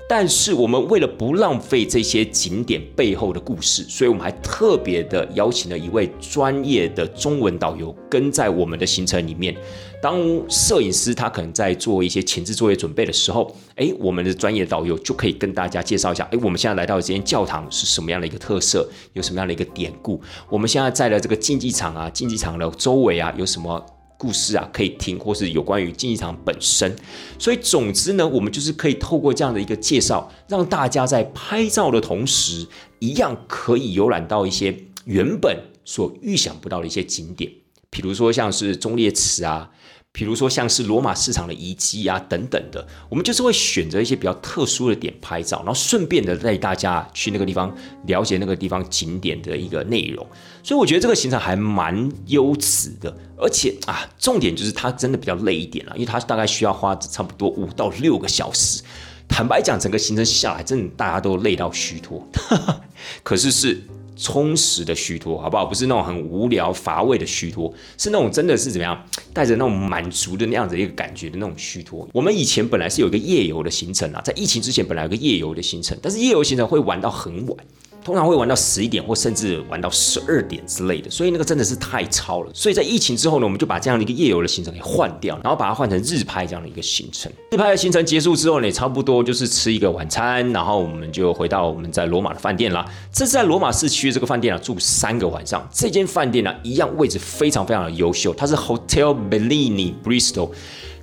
[0.07, 9.55] 但是我们为了不浪费这些景点背后的故事，所以我们还特别的邀请了一位专业的中文导游跟在我们的行程里面。
[9.99, 20.21] 当摄影师他可能在做一些前置作业准备的时候，哎，我们的专业导游就可以跟大家介绍一下，哎，我们现在来到这间教堂是什么样的一个特色，有什么样的一个典故？
[20.47, 23.83] 我们现在在的这个竞技场啊，竞技场的周围啊，有什么？
[24.25, 26.95] 故事啊，可以听，或是有关于竞技场本身。
[27.37, 32.65] 所以，总之呢，我们就是可以透过这样的一个介绍，让大家在拍照的同时，
[32.97, 37.51] 一样可以游览到一些原本所预想不到的一些景点，
[37.91, 39.69] 比如说像是中列祠啊。
[40.15, 50.25] 比如说像是罗马市场的遗迹啊等等的，我们就是会选择一些比较特殊的点拍照，然后顺便的带大家去那个地方了解那个地方景点的一个内容。
[50.63, 58.81] 所以我觉得这个行程还蛮优质的，而且啊，重点就是它真的比较累一点了，因为它大概需要花差不多五到六个小时。
[59.27, 62.25] 坦白讲，整个行程下来，真的大家都累到虚脱，
[63.21, 63.81] 可是是。
[64.15, 65.65] 充实的虚脱，好不好？
[65.65, 72.07] 不是那种很无聊乏味的虚脱，是那种真的是怎么样，带着那种满足的那样子一个感觉的那种虚脱。
[72.13, 77.57] 我们以前本来是有一个夜游的行程啊，在疫情之前本来有个夜游的行程，但是夜游行程会玩到很晚。
[78.05, 82.51] 通常会玩到十一点，或甚至玩到十二点之类的，所以那个真的是太超了。
[82.53, 87.31] 所以在疫情之后呢，我们就把这样的一个夜游的行程给换掉，然后把它换成日拍这样的一个行程。
[87.49, 92.85] 日拍的行程结束之后呢，差不多就是吃一个晚餐，然后我们就回到我们在罗马的饭店啦。
[93.11, 95.67] 这是在罗马市区的这个饭店啊，住三个晚上。
[95.73, 100.51] 这间饭店呢，一样位置非常非常的优秀，它是 Hotel Bellini Bristol。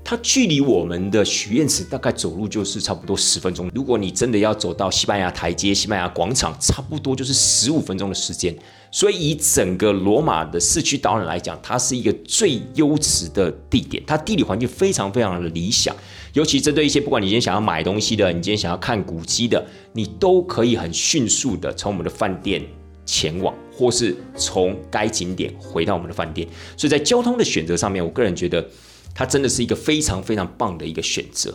[0.05, 3.71] 它距离我们的许愿池大概走路就是差不多十分钟。
[3.75, 8.55] 如果你真的要走到西班牙台阶、西班牙广场，差不多就是十五分钟的时间。
[8.91, 14.03] 所以以整个罗马的市区导览来讲，它是一个最优质的地点。
[14.07, 15.97] 它地理环境非常非常的理想，
[16.35, 22.61] 尤其针对一些不管你今天想要买东西的，你今天想要看古迹的，你都可以很迅速的从我们的饭店
[23.07, 26.47] 前往，或是从该景点回到我们的饭店。
[26.77, 28.67] 所以在交通的选择上面，我个人觉得。
[29.15, 31.55] 它真的是一个非常非常棒的一个选择。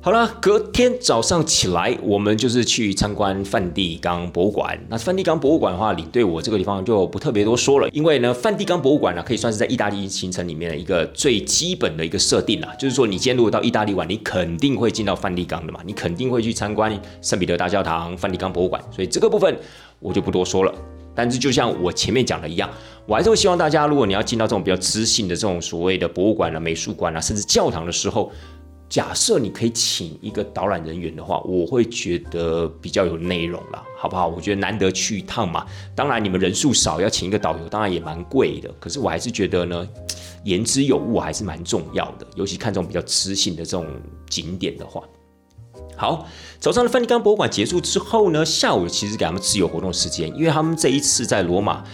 [0.00, 4.78] 好了，隔天早上起来，我们就是去参观梵蒂冈博物馆。
[4.90, 12.74] 那梵蒂冈博物馆的话，领队我这个地方就不特别多说了，因为呢，梵蒂冈博物馆呢，可以算是在意大利行程里面的一个最基本的一个设定啦。
[12.78, 18.82] 就是说，你今天如果到意大利玩，你肯定会进到梵蒂冈的嘛，你肯定会去参观圣彼得大教堂、梵蒂冈博物馆。
[18.94, 19.56] 所以这个部分
[20.00, 20.74] 我就不多说了。
[21.16, 22.68] 但是就像我前面讲的一样，
[23.06, 28.32] 我还是会希望大家，如果你要进到这种比较知性的这种所谓的博物馆啊、美术馆啊，甚至教堂的时候，
[28.88, 34.28] 假设你可以请一个导览人员的话，我会觉得比较有内容了，好不好？
[34.28, 38.72] 我觉得难得去一趟嘛，当然你们人数少，要请一个导游，当然也蛮贵的。
[38.80, 39.86] 可是我还是觉得呢，
[40.44, 43.86] 言之有物还是蛮重要的，尤其看这种比较知性的这种
[44.30, 45.02] 景点的话。
[45.96, 46.26] 好，
[46.58, 51.84] 早上的梵蒂冈博物馆结束之后呢，下午其实给他们自由活动时间，因为他们这一次在罗马，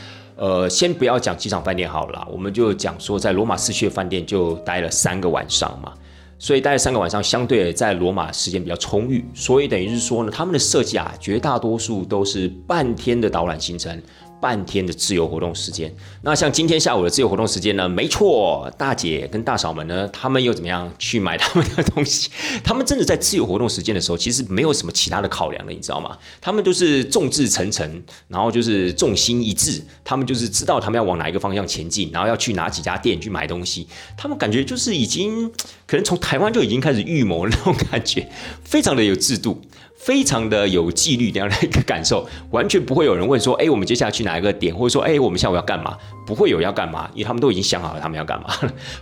[0.41, 5.93] 呃，先不要讲机场饭店好了，我们就讲说在罗马市区的饭店就待了三个晚上嘛，
[6.39, 14.01] 所以待了三个晚上，相对在罗马时间比较充裕，所以等于是说呢，他们的设计啊，绝大多数都是半天的导览行程。
[14.41, 17.89] 半天的自由活动时间，那像今天下午的自由活动时间呢？
[17.89, 22.31] 没错，大姐跟大嫂们呢，他们又怎么样去买他们的东西？
[22.65, 26.17] 他们真的在自由活动时间的时候，其实没有什么其他的考量的，你知道吗？
[26.41, 33.87] 他们就是众志成城，然后就是众心一致，他们就是知道他们要往哪一个方向前进，然后要去哪几家店去买东西。
[34.17, 35.51] 他们感觉就是已经
[35.87, 38.27] 可能从台湾就已经开始预谋那种感觉，
[38.65, 39.61] 非常的有制度。
[40.01, 45.95] 非常的有纪律这样的一个感受，完全不会有人问说，哎，我们接下去哪一个点，或者说，哎，我们下午要干嘛？
[46.27, 48.49] 不会有要干嘛，因为他们都已经想好了他们要干嘛。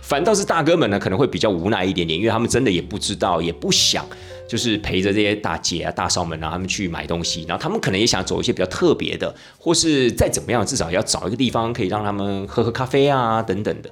[0.01, 4.05] 反倒是大哥们呢，可能会比较无奈一点点，因为他们真的也不知道，也不想，
[4.45, 7.45] 就是陪着这些大姐啊、大嫂们啊，他们去买东西。
[7.47, 13.89] 然后他们可能也想走一些比较特别的，或是再怎么样，至少要找一个地方可以让他们喝喝咖啡啊等等的。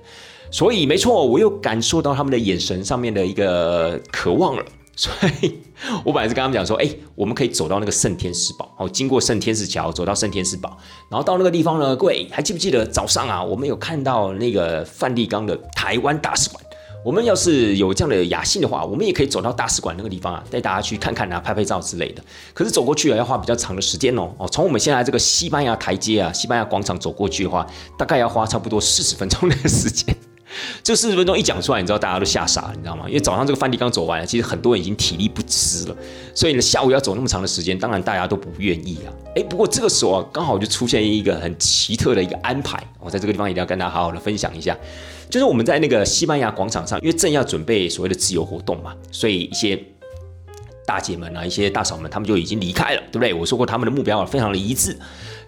[0.52, 4.66] 所以没错，我又感受到他们的眼神上面的一个渴望了。
[4.98, 5.56] 所以，
[6.04, 10.76] 我本来是跟他们讲说，哎，我们可以走到那个圣天使堡，哦，经过圣天使桥，走到圣天使堡，
[11.08, 16.64] 然后到那个地方呢，各位还记不记得早上啊，我们有看到那个梵蒂冈的台湾大使馆？
[17.06, 22.24] 我们要是有这样的雅兴的话，我们也可以走到大使馆那个地方啊，带大家去看看啊，拍拍照之类的。
[22.56, 24.34] 可是走过去啊，要花比较长的时间哦。
[24.40, 27.66] 哦，从我们现在这个西班牙台阶啊，西班牙广场走过去的话，
[27.98, 30.14] 大概要花差不多四十分钟的时间。
[30.84, 33.06] 这四十分钟一讲出来，你知道大家都吓傻了，你知道吗？
[33.08, 35.96] 因为早上这个饭地刚走完，其实很多人已经体力不支了，
[36.34, 39.14] 所以呢，下午要走那么长的时间，当然大家都不愿意啊。
[39.36, 44.76] 哎，不过这个时候啊，刚好就出现一个很奇特的一个安排，我在这个地方一定要跟大家好好的分享一下，
[45.30, 49.78] 就是我们在那个西班牙广场上，因为正要准备所谓的自由活动嘛，所以一些
[50.86, 53.34] 大姐们啊，一些大嫂们，他们就已经离开了，对不对？
[53.34, 54.98] 我说过他们的目标啊非常的一致。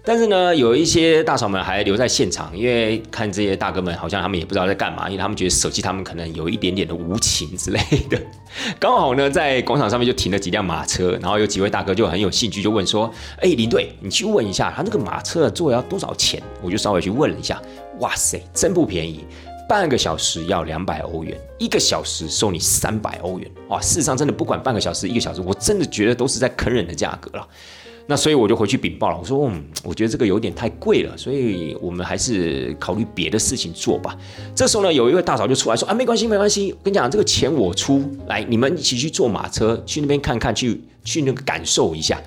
[0.10, 7.80] 但是呢，有一些大嫂们还留在现场，因为看这些大哥们好像他们也不知道在干嘛，因为他们觉得舍弃他们可能有一点点的无情之类
[8.10, 8.20] 的。
[8.82, 13.08] 刚好呢，在广场上面就停了几辆马车，然后有几位大哥就很有兴趣，就问说
[13.40, 17.62] ：“哎，林队，你去问一下他那个马车坐要多少钱？”我就稍微去问了一下，
[18.00, 19.24] 哇塞，真不便宜，
[19.70, 23.48] 半个小时要两百欧元，一个小时收你三百欧元。
[23.68, 27.48] 哇，事实上真的不管半个小时一个小时，我真的觉得都是在坑人的价格了。
[28.10, 34.18] 那所以我就回去禀报了，我说，嗯，我觉得这个有点太贵了，所以我们还是考虑别的事情做吧。
[34.56, 42.20] 这时候呢，有一位大嫂就出来说，啊，没关系，没关系，我跟你讲，这个钱我出来，你们一起去坐马车去那边看看，去去那个感受一下。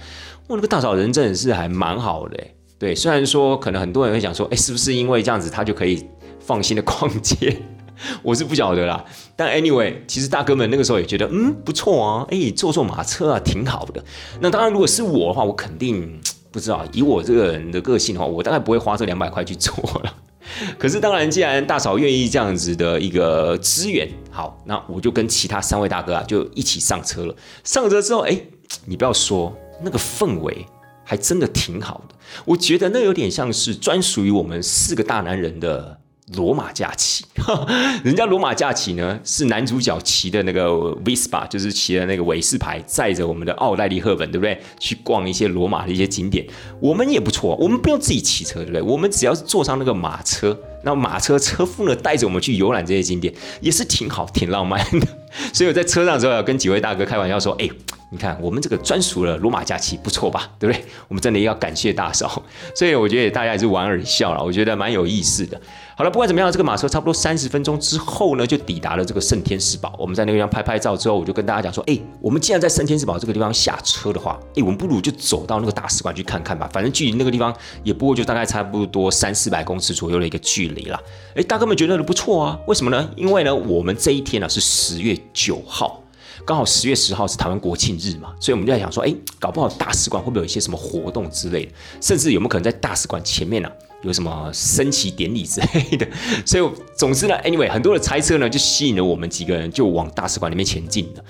[0.47, 2.39] 我那个大嫂人真的是还蛮好的，
[2.79, 6.05] 对，虽然说可能很多人会想说，哎，是不是因为这样子他就可以
[6.39, 7.57] 放心的逛街？
[8.23, 9.05] 我是不晓得啦，
[9.37, 14.03] 但 anyway，其实大哥们那个时候也觉得，嗯，不错啊，哎，坐坐马车啊，挺好的。
[14.41, 20.15] 那当然，如果是我的话，我肯定 不知道，以我这个人的个性的话，我大概不会花这两百块去坐了。
[20.79, 27.35] 可是当然，既然大嫂愿意这样子的一个资源，好，那我就跟其他三位大哥啊，就一起上车了。
[27.65, 28.39] 上车之后，哎，
[28.85, 30.67] 你不要说，那个氛围
[31.05, 32.15] 还真的挺好的。
[32.45, 36.02] 我觉得那有点像是专属于我们四个大男人的。
[36.37, 37.25] 罗马假期，
[38.05, 40.69] 人家罗马假期呢是男主角骑的那个
[41.05, 44.59] Vespa，就是骑的那个韦氏牌，载着我们的奥黛丽赫本，对不对？
[44.79, 46.47] 去逛一些罗马的一些景点。
[46.81, 48.81] 我们也不错，我们不用自己骑车，对不对？
[48.81, 55.07] 我们只要是坐上那个马车，那马车车夫呢带着我们去游览这些景点，也是挺好、挺浪漫的。
[55.53, 57.69] 所以我在车上之后，要跟几位大哥开玩笑说：“哎。”
[58.13, 60.51] 你看，我们这个专属的罗马假期不错吧？
[60.61, 60.85] 对不对？
[61.09, 62.43] 我们真的要感谢大嫂，
[62.77, 65.59] 所以我觉得大家也是莞尔一笑了，我觉得蛮有意思的。
[65.97, 69.95] 好了，不管怎么样，这个马车差不多三十分钟之后呢，就抵达了这个圣天使堡。
[69.99, 76.69] 我们在那个地方拍拍照之后，我就跟大家讲说：，哎，我们既然在圣天使堡这个地方下车的话，哎，我们不如就走到那个大使馆去看看吧。
[76.71, 81.01] 反正距离那个地方也不过就大概差不多三四百公尺左右的一个距离啦。
[81.35, 82.59] 哎，大哥们觉得不错啊？
[82.67, 83.09] 为什么呢？
[83.17, 86.02] 因为呢，我们这一天呢是十月九号。
[86.45, 93.71] 刚好十月十号是台湾国庆日嘛，所以我们就在想说，哎，搞不好大使馆会不会有一些什么活动之类的，甚至有没有可能在大使馆前面呢
[94.03, 96.07] 有什么升旗典礼之类的？
[96.45, 101.25] 所以总之呢，anyway，很多的猜测呢就吸引了我们几个人就往大使馆里面前进了。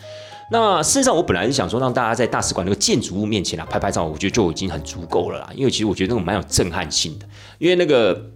[0.50, 5.50] 那事实上，我本来是想说，让大家在大使馆那个建筑物面前啊拍拍照，我觉得就已经很足够了啦。
[5.54, 7.26] 因为其实我觉得那种蛮有震撼性的，
[7.58, 8.31] 因为那个。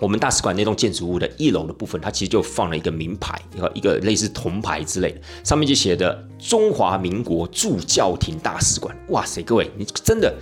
[0.00, 8.96] 我们大使馆那栋建筑物的一楼的部分，它其实就放了一个名牌，一个一个类似铜牌之类的，上面就写的“中华民国驻教廷大使馆”。
[9.10, 10.34] 哇塞，各位，你真的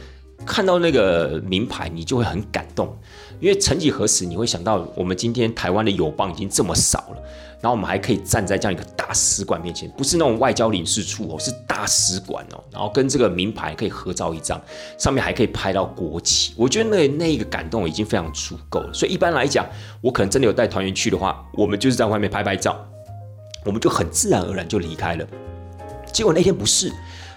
[0.46, 2.96] 看到那个名牌，你就会很感动，
[3.40, 7.22] 因为曾几何时，你会想到我们今天台湾的友邦已经这么少了。
[7.62, 12.62] 然后我们还可以站在这样一个大使馆面前，不是那种外交领事处哦，是大使馆哦。
[12.72, 14.60] 然后跟这个名牌可以合照一张，
[14.98, 16.52] 上面还可以拍到国旗。
[16.56, 18.92] 我觉得那那一个感动已经非常足够了。
[18.92, 19.64] 所以一般来讲，
[20.00, 22.84] 我可能真的有带团员去的话，我们就是在外面拍拍照，
[23.64, 25.24] 我们就很自然而然就离开了。
[26.12, 26.92] 结果那天不是，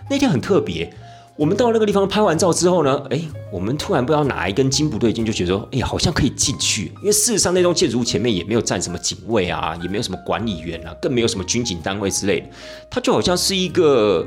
[0.10, 0.92] 那天很特别。
[1.38, 3.22] 我们到那个地方拍完照之后呢，哎，
[3.52, 6.86] 我们突然不知道哪一根筋不对劲，就觉得说，哎，好像可以进去。
[7.02, 12.48] 因为事实上那栋建筑物前面也没有站什么警卫啊，也没有什么管理员啊，更没有什么军警单位之类的，
[12.90, 14.26] 它就好像是一个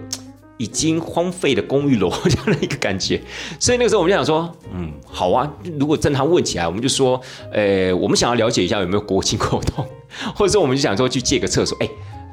[0.58, 3.22] 已经荒废的公寓楼这样的一个感觉。
[3.58, 5.50] 所以那个时候我们就想说，嗯，好啊，
[5.80, 7.18] 如果真他问起来，我们就说，
[7.50, 9.82] 呃，我们想要了解一下有没有国庆活动，
[10.36, 11.88] 或者说我们就想说去借个厕所，哎。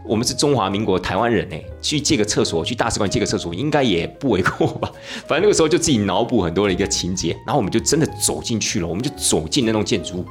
[0.07, 4.91] 我们是中华民国台湾人哎，去借个厕所，去大使馆借个厕所，应该也不为过吧？
[5.27, 10.25] 反正那个时候就自己脑补很多的一个情节，然后我们就真的走进去了，我们就走进那栋建筑，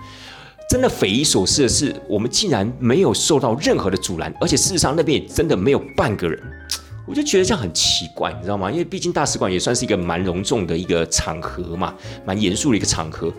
[0.71, 6.41] 真的匪夷所思的是，我们竟然没有受到任何的阻拦，而且事实上那边也真的没有半个人，
[7.07, 8.71] 我就觉得这样很奇怪，你知道吗？
[8.71, 11.95] 因为毕竟大使馆也算是一个蛮隆重的一个场合嘛，
[12.25, 13.33] 蛮严肃的一个场合。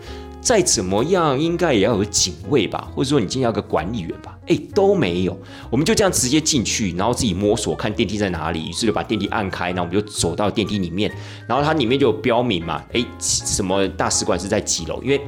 [0.46, 4.38] 再怎么样，应该也要有警卫吧，或者说你今天要个管理员吧？
[4.46, 5.36] 哎，都没有，
[5.68, 11.10] 我们就这样直接进去，然后自己摸索看电梯在哪里，于是就把电梯按开，然后我们就走到电梯里面，
[11.48, 15.02] 然后它里面就有标明嘛，哎，什么大使馆是在几楼？
[15.02, 15.20] 因为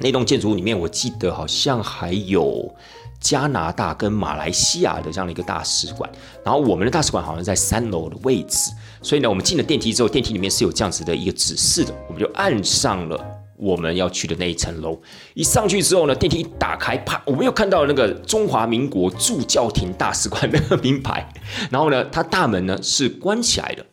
[0.00, 2.74] 那栋建筑物里面，我记得好像还有
[3.20, 6.10] 加拿大跟马来西亚的这样的一个大使馆，
[6.44, 13.39] 然后我们的大使馆好像在三楼的位置，所以呢，我们进了电梯之后，电梯里面是有这样子的一个指示的，我们就按上了。
[13.60, 14.98] 我们要去的那一层楼，
[15.34, 21.28] 一上去之后呢，电梯一打开，啪，我们又看到那个中华民国驻教廷大使馆那个名牌，
[21.70, 23.84] 然后呢，它大门呢是关起来的，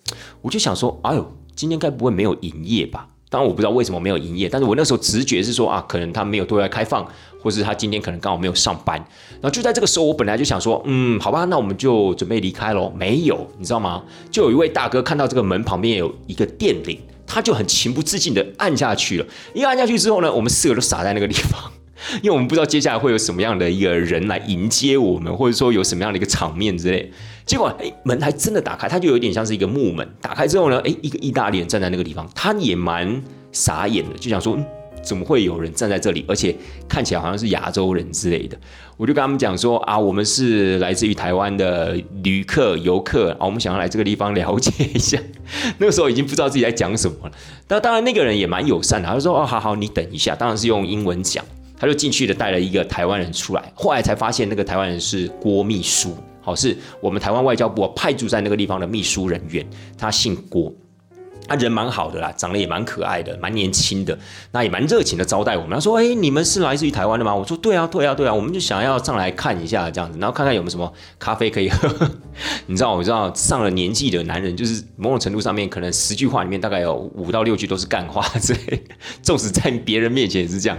[0.42, 3.10] 我就想说，哎呦，今天该不会没有营业吧？
[3.30, 7.06] 当然我不知道为什么没有营业，但是我那时候直觉是说啊，可能他没有对外开放，
[7.44, 8.98] 或是他今天可能刚好没有上班。
[9.34, 12.90] 然后就在这个时候，我本来就想说，嗯，好吧，那我们就准备离开喽。
[12.96, 14.02] 没有，你知道吗？
[14.32, 16.98] 就有一位大哥看到这个门旁边有一个电铃。
[17.28, 21.72] 他就很情不自禁的按下去了，一按下去之后呢，我们四个都傻在那个地方，
[22.24, 27.12] 因为我们不知道接下来会有什么样的一个人来迎接我们，或者说有什么样的一个场面之类。
[27.46, 30.08] 结果，哎，门还真的打开，它就有点像是一个木门。
[30.22, 33.22] 打开之后呢，哎，一个意大利人站在那个地方，他也蛮
[33.52, 34.58] 傻眼的，就想说。
[35.08, 36.54] 怎么会有人站在这里，而且
[36.90, 38.58] 看起来好像是亚洲人之类的？
[38.98, 45.18] 我就跟他们讲说啊，我们是来自于台湾的旅客、游客啊，我们想要来这个地方了解一下。
[45.78, 47.32] 那个时候已经不知道自己在讲什么了。
[47.70, 50.36] 那当然，那个人也蛮友善的，他就说哦，好好，你等一下。
[50.36, 51.46] 当然是用英文讲，
[51.80, 53.72] 他就进去的带了一个台湾人出来。
[53.74, 59.66] 后来才发现，那个台湾人是郭秘书，好，是我们台湾外交部派驻在那个地方的秘书人员，
[59.98, 60.74] 他姓郭。
[61.48, 64.18] 他人蛮好的啦，长得也蛮可爱的，蛮年轻的，
[64.52, 65.72] 那也蛮热情的招待我们。
[65.72, 71.88] 他说：“哎，你们是来自于台湾的吗？”我说：“对啊，对啊，对啊，我们就想要上来看一下这样子，然后看看有没有什么咖啡可以喝。
[72.68, 78.84] 你知道，我知道上了年纪的男人，就是某种程度上面，可能十句话里面大概有五到六句都是干话之类，
[79.24, 80.78] 纵使在别人面前也是这样。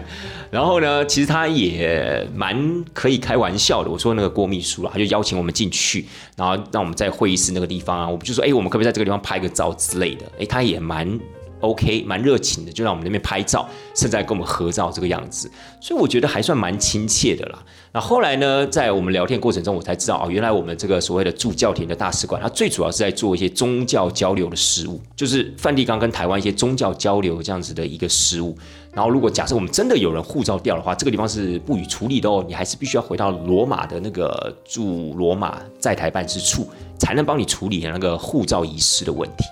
[0.51, 3.91] 然后呢，其实他也蛮可以开玩笑的。
[3.91, 6.07] 我说那个郭秘书啦，他就邀请我们进去，
[6.37, 10.27] 然后让我们在会议室那个地方啊，我们就说：哎，我们可不可以在这个地方拍个照之类的？
[10.39, 10.58] 哎，他。
[10.59, 11.21] 他也蛮
[11.61, 15.49] OK，蛮热情的，就让我们那边拍照，甚至跟我们合照这个样子，
[15.81, 17.65] 所以我觉得还算蛮亲切的啦。
[17.93, 28.57] 那后来呢，在我们聊天过程中，我才知道哦，原来我们这个所谓的驻教廷的大使馆，它最主要是在做一些宗教交流的事务，就是梵蒂冈跟台湾一些宗教交流这样子的一个事务。
[28.93, 39.45] 然后，如果假设我们真的有人护照掉的话，这个地方是不予处理的哦，你还是必须要回到罗马的那个驻罗马在台办事处，才能帮你处理那个护照遗失的问题。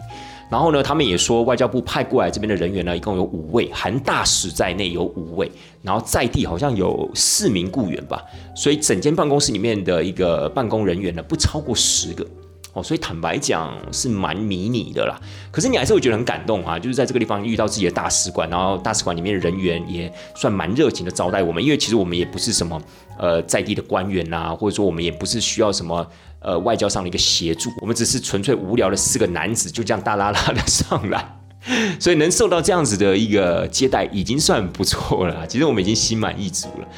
[0.51, 5.51] 然后呢，他们也说外交部派过来这边的人员呢，一共有五位，含大使在内有五位，
[5.83, 8.23] 然后在地好像有四名雇员吧，
[8.55, 12.27] 所以整间办公室里面的一个办公人员呢，不超过十个。
[12.75, 15.19] 哦，所以坦白讲是蛮迷你的啦。
[15.51, 21.65] 可是你还是会觉得很感动啊，就是在这个地方遇到自己的大使馆，然后大使馆里面的人员也算蛮热情的招待我们。
[21.65, 22.79] 因为其实我们也不是什么
[23.19, 26.07] 呃在地的官员呐，或者说我们也不是需要什么
[26.41, 31.39] 呃外交上的一个协助，我们只是纯粹无聊的四个男子就这样大拉拉的上来，
[31.99, 35.47] 所以能受到这样子的一个接待已经算不错了。
[35.47, 36.89] 其实我们已经心满意足了。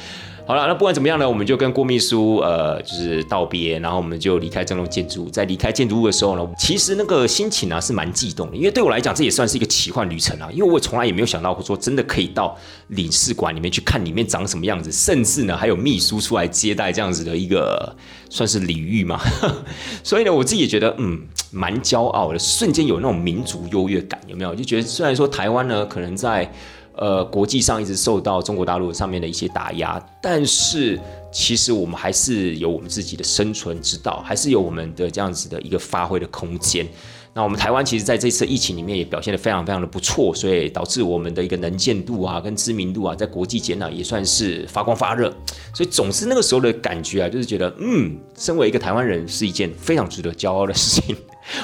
[0.49, 5.29] 好了，那不管怎么样呢，我们就跟郭秘书呃，就是道别，然后我们就离开这栋建筑。
[5.29, 10.49] 在离开建筑物的时候呢，其实那个心情啊是蛮激动的，因为对我来讲，这也算是一个奇幻旅程啊。
[10.51, 17.95] 因为我从来也没有想到说真的可以到领事馆里面去看里面长什么样子，甚至呢还有秘书出来接待这样子的一个
[18.31, 19.21] 算是礼遇嘛。
[20.03, 24.55] 所以呢，我自己也觉得嗯蛮骄傲的，瞬间有那种民族优越感，有没有？
[24.55, 26.51] 就觉得虽然说台湾呢可能在。
[26.99, 30.99] 呃，国际上一直受到中国大陆上面的一些打压，但是
[31.31, 36.85] 其实我们还是有我们自己的生存之道，还是有我们的这样子的一个发挥的空间。
[37.33, 45.33] 那我们台湾其实在这次疫情里面也表现得非常非常的不错，所以导致我们的一个能见度啊，跟知名度啊，在国际间呢也算是发光发热。
[45.73, 51.15] 所以总是那个时候的感觉啊，就是觉得嗯，身为一个台湾人是一件非常值得骄傲的事情。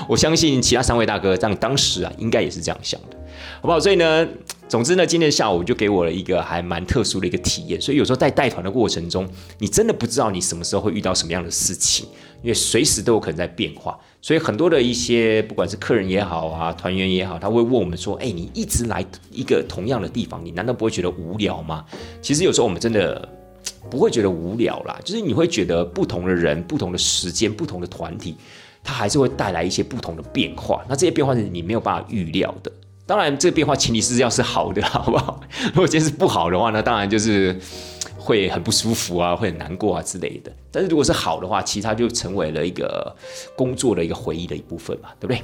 [0.07, 3.17] 我相信其他三位大哥这样当时啊，应该也是这样想的，
[3.59, 3.77] 好不好？
[3.77, 4.25] 所以呢。
[4.67, 9.27] 总之呢，今天下午就给我了一个还蛮特殊的一个体验，所以有时候在带团的过程中，
[9.59, 12.07] 你真的不知道你什么时候会遇到什么样的事情，
[12.41, 13.97] 因为随时都有可能在变化。
[14.21, 21.85] 所以很多的一些不管是客人也好啊，团员也好，他会问我们说：“哎，你一直来一个同样的地方，你难道不会觉得无聊吗？”
[22.23, 23.29] 其实有时候我们真的
[23.91, 28.35] 不会觉得无聊啦，就是你会觉得不同的人、不同的时间、不同的团体，
[28.83, 30.83] 它还是会带来一些不同的变化。
[30.89, 32.71] 那这些变化是你没有办法预料的。
[33.07, 35.39] 当然，这个变化前提是要是好的，好不好？
[35.73, 37.55] 如果今天是不好的话呢，当然就是
[38.17, 40.51] 会很不舒服啊，会很难过啊之类的。
[40.71, 43.15] 但是如果是好的话，其实它就成为了一个
[43.55, 45.41] 工作的一个回忆的一部分嘛，对不对？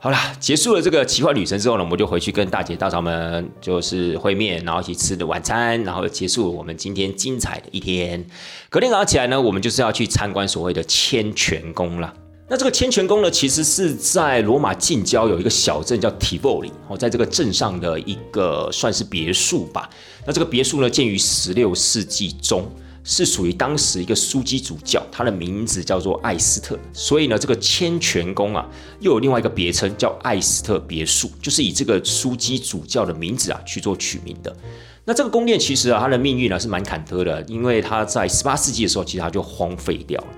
[0.00, 8.24] 好啦，结束了这个奇幻旅程之后呢，我们就回去跟大姐大嫂们就是会面，然后一起吃的晚餐，然后结束我们今天精彩的一天。
[8.68, 12.14] 隔天早上起来呢，我们就是要去参观所谓的千泉宫了。
[12.50, 19.88] 那这个千泉宫呢，其实是在罗马近郊有一个小镇叫提波里，哦，在这个镇上的一个算是别墅吧。
[20.26, 22.66] 那这个别墅呢，建于十六世纪中，
[23.04, 26.78] 是属于当时一个枢机主教，他的名字叫做艾斯特。
[26.94, 28.66] 所以呢，这个千泉宫啊，
[29.00, 34.56] 又有另外一个别称叫艾斯特别墅，就是以这个枢机主教的名字啊去做取名的。
[35.04, 40.28] 那这个宫殿其实啊，它的命运呢是蛮坎坷的，因为它在十八世纪的时候，其实它就荒废掉了。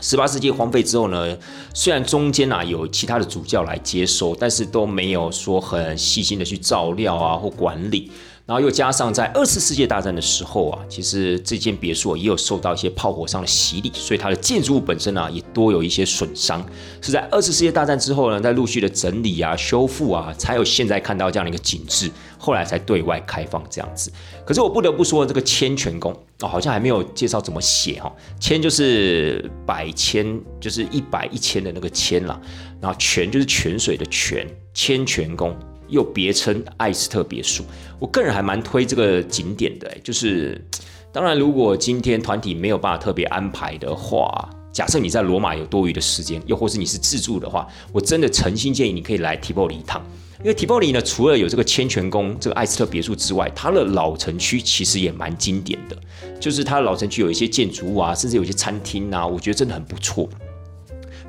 [0.00, 1.36] 十八世纪荒废之后呢，
[1.74, 8.10] 虽然中间啊有其他的主教来接收，但是都没有说很细心的去照料啊或管理。
[8.46, 16.64] 然后又加上在二次世界大战的时候啊，其实这间别墅也有受到一些炮火上的洗礼，所以它的建筑物本身呢也多有一些损伤。
[17.02, 22.10] 是在二次世界大战之后呢，在陆续的整理啊、修复啊，才有现在看到这样的一个景致。
[22.38, 24.12] 后来才对外开放这样子。
[24.44, 28.14] 可是我不得不说，这个千泉宫哦，好像还没有介绍怎么写哈。
[28.38, 32.40] 千就是百千，就是一百一千的那个千啦。
[32.80, 35.56] 然后泉就是泉水的泉，千泉宫。
[35.88, 37.64] 又别称艾斯特别墅，
[37.98, 39.90] 我个人还蛮推这个景点的。
[40.02, 40.60] 就是
[41.12, 50.02] 当然，如果今天团体没有办法特别安排的话，假设你在罗马有多余的时间，又或是你是自助的话，我真的诚心建议你可以来提波里一趟。
[50.40, 55.96] 因为提波里呢，除了有这个千泉宫、这个艾斯特别墅之外，它的老城区其实也蛮经典的。
[56.38, 60.28] 就是它的老城区有一些建筑物啊，甚至有些餐厅啊，我觉得真的很不错。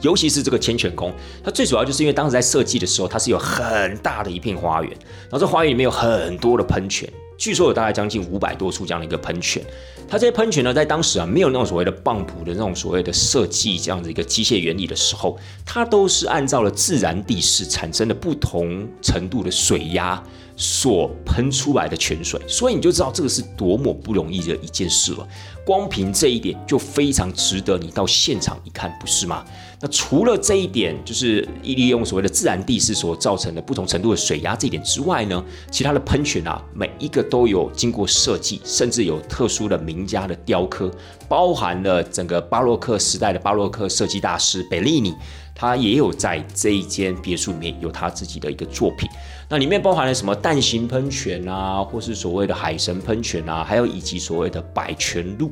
[0.02, 1.12] 尤其是这个千泉宫，
[1.44, 4.92] 它最主要就是因为当时在设计的时候，它是有很大的一片花园，
[5.24, 9.64] 然后这花园里面有很多的喷泉，据说有大概将近五百多处这样的一个喷泉。
[10.10, 20.24] 它这些喷泉呢，在当时啊，没有那种所谓的泵浦的那种所谓的设计这样的一个机械原理的时候，它都是按照了自然地势产生的不同程度的水压。
[20.60, 25.28] 所喷出来的泉水，所以你就知道这个是多么不容易的一件事了。
[25.64, 29.46] 光凭这一点就非常值得你到现场一看，不是吗？
[29.80, 40.92] 那除了这一点，就是利用所谓的自然地势所造成的不同程度的水压这一点之外呢，其他的喷泉啊，每一个都有经过设计，甚至有特殊的名家的雕刻，
[41.28, 45.14] 包含了整个巴洛克时代的巴洛克设计大师贝利尼。
[45.60, 49.10] 他也有在这一间别墅里面有他自己的一个作品，
[49.50, 55.52] 那里面包含了什么蛋形喷泉啊，或是所谓的海神喷泉啊，还有以及所谓的百泉路，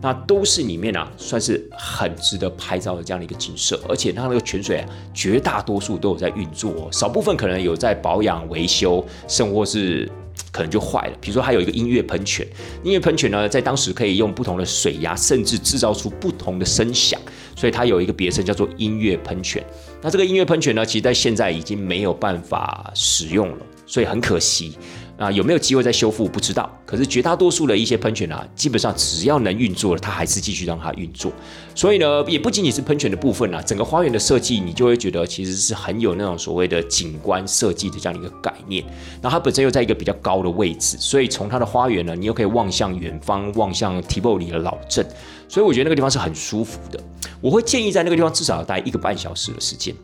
[0.00, 10.10] 那都是里面啊算是很值得拍照的这样的一个景色，而且它那个泉水啊，绝大多数都有在运作，少部分可能有在保养维修，甚或是。
[10.52, 11.16] 可能就坏了。
[11.20, 12.46] 比如说，它有一个音乐喷泉，
[12.82, 17.20] 音乐喷泉呢，在当时可以用不同的水压，甚至制造出不同的声响，
[17.54, 19.62] 所以它有一个别称叫做音乐喷泉。
[20.00, 24.76] 那这个音乐喷泉呢，其实在现在已经没有办法使用了，所以很可惜。
[25.18, 26.70] 啊，有没有机会再修复不知道。
[26.84, 31.32] 可是绝大多数的一些喷泉啊，基本上只要能运作了，它还是继续让它运作。
[31.74, 38.84] 所以呢，也不仅仅是喷泉的部分啊，整个花园的设计，你就会觉得其实是很有那种所谓的景观设计的这样一个概念。
[39.22, 45.06] 然后它本身又在一个比较高的位置，所以从它的花园呢，你又可以望向远方，望向提波里的老镇。
[45.48, 47.00] 所以我觉得那个地方是很舒服的。
[47.40, 49.94] 我会建议在那个地方至少要待一个半小时的时间。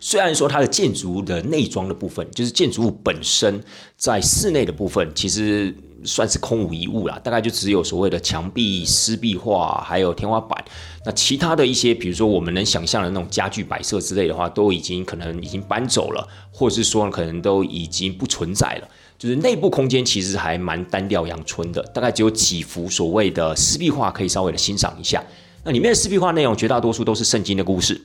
[0.00, 3.62] 虽然说它的建筑的内装的部分，就是建筑物本身
[3.96, 5.74] 在室内的部分，其实
[6.04, 10.64] 算是空无一物啦，大概就只有所谓的墙壁湿壁画，还有天花板。
[11.04, 18.88] 那其他的一些，比如说我们能想象的那种家具摆设之类的话，都已经可能已经搬走了，或者是说可能都已经不存在了。
[19.18, 25.24] 就是内部空间其实还蛮单调阳春的，大概只有几幅所谓的湿壁画可以稍微的欣赏一下。
[25.64, 28.00] 那里面的湿壁画内容绝大多数都是圣经的故事。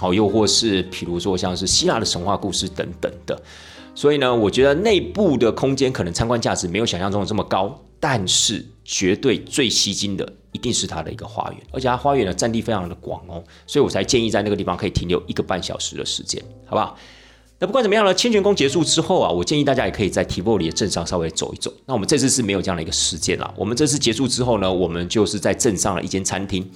[0.00, 3.38] 好，又或是譬如说像是希腊的神话故事等等的，
[3.94, 16.96] 所以呢，我觉得内部的空间可能参观价值没有想象中的这么高，但是绝对最吸睛的一定是它的一个花园，而且它花园的占地非常的广哦，所以我才建议在那个地方可以停留一个半小时的时间，好不好？
[17.58, 21.70] 那不管怎么样呢，千泉宫结束之后啊，我建议大家也可以在提波里的镇上稍微走一走。
[21.84, 26.66] 那我们这次是没有这样的一个时间了，我们这次结束之后呢，我们就是在镇上的一间餐厅。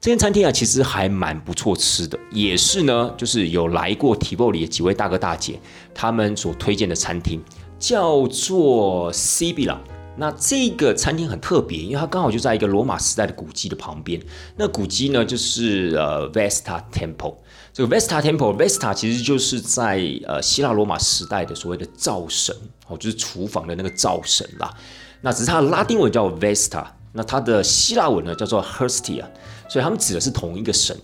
[0.00, 5.60] 这间餐厅啊，其实还蛮不错吃的，也是呢，就是有来过提波里的几位大哥大姐
[5.94, 7.38] 他们所推荐的餐厅，
[7.78, 9.78] 叫做 C B 啦。
[10.16, 14.18] 那这个餐厅很特别，因为它刚好就在一个罗马时代的古迹的旁边。
[14.56, 17.34] 那古迹呢，就是呃 Vesta Temple。
[17.74, 22.56] 这个 Vesta Temple，Vesta 其实就是在呃希腊罗马时代的所谓的灶神
[22.88, 24.72] 哦，就是厨房的那个灶神啦。
[25.20, 29.26] 那只是它的拉丁文叫 Vesta，那它的希腊文呢叫做 Herstia。
[29.70, 30.96] 所以他们指的是同一个神，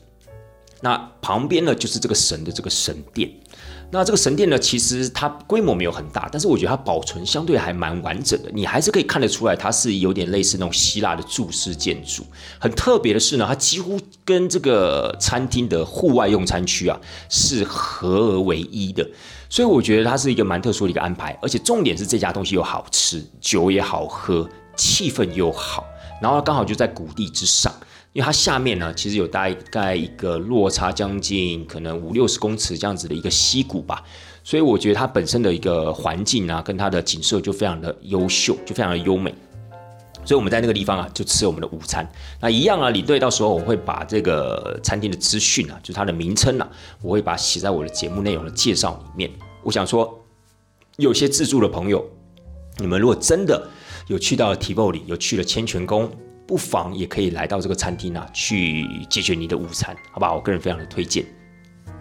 [0.80, 3.30] 那旁边呢就是这个神的这个神殿。
[3.88, 8.50] 那这个神殿呢，其实它规模没有很大，但是我觉得它保存相对还蛮完整的。
[8.52, 12.26] 你还是可以看得出来，它是有点类似那种希腊的柱式建筑。
[12.58, 19.08] 很特别的是呢，它几乎跟这个餐厅的户外用餐区啊是合而为一的。
[19.48, 21.38] 所以我觉得它是一个蛮特殊的一个安排。
[21.40, 25.84] 而且重点是这家东西又好吃，酒也好喝，气氛又好，
[26.20, 27.72] 然后刚好就在谷地之上。
[28.16, 34.02] 因为它下面呢，其实有大概一个落差将近可能五六十公尺这样子的一个溪谷吧，
[34.42, 39.34] 所以我觉得它本身的一个环境啊，跟它的景色就非常的优秀，就非常的优美。
[40.24, 42.10] 所以我们在那个地方啊，就吃我们的午餐。
[42.40, 46.66] 那一样啊，领队到时候我会把这个餐厅的资讯啊，就是它的名称啊，
[47.02, 49.30] 我会把它写在我的节目内容的介绍里面。
[49.62, 50.24] 我想说，
[50.96, 52.02] 有些自助的朋友，
[52.78, 53.68] 你们如果真的
[54.06, 56.10] 有去到提波里，有去了千泉宫。
[56.46, 60.32] 不妨也可以来到这个餐厅啊，去解决你的午餐，好吧？
[60.32, 61.24] 我个人非常的推荐。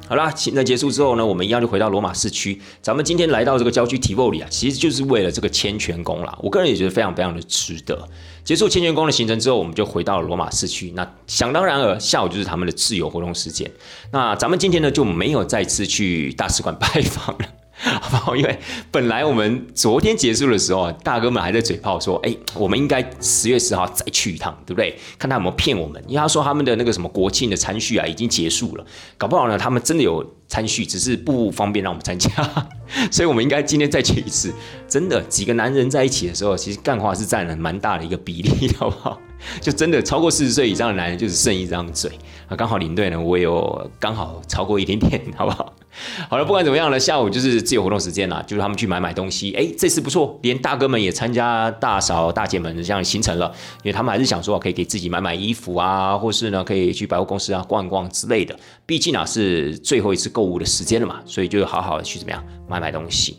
[0.07, 2.61] 好啦，行程结束之后呢，我们一样就回到罗马市区。
[2.79, 6.37] 咱们今天来到这个郊区提波里啊，其实就是为了这个千泉宫啦。
[6.43, 8.07] 我个人也觉得非常非常的值得。
[8.43, 10.91] 结束千泉宫的行程之后，我们就回到了罗马市区。
[10.91, 13.69] 那想当然了，下午就是他们的自由活动时间。
[14.11, 17.45] 那咱们今天呢，就没有再次去大使馆拜访了。
[18.01, 18.35] 好不好？
[18.35, 18.57] 因为
[18.89, 24.97] 本来我们昨天结束的时候啊，大哥们还在嘴炮说：“哎，我们应该十月十号再去一趟，对不对？
[25.19, 28.85] 看他有没有骗我们。”因为他说他们的那个什么国庆的餐序啊已经结束了，
[29.17, 32.29] 搞不好呢他们真的有餐序，只是不方便让我们参加。
[33.11, 34.53] 所以我们应该今天再去一次。
[34.87, 39.19] 真的，几个男人在一起的时候，其实干话是占了蛮大的一个比例，好不好？
[39.59, 42.09] 就真的超过四十岁以上的男人，就只剩一张嘴
[42.47, 42.55] 啊。
[42.55, 45.74] 刚好领队呢，我有刚好超过一点点，好不好？
[46.29, 49.53] 好了，不管怎么样呢，下午就是自由活动时间了，就是他们去买买东西。
[49.53, 53.51] 哎，这次不错，连大哥们也参加大嫂大姐们这样行程了，
[53.83, 58.55] 因为他们还是想说可以给自己买买衣服啊，或是呢可以去百货公司啊逛逛之类的。
[58.85, 63.37] 毕竟啊是最后一次购物的时间了嘛，所以就好好的去怎么样买买东西。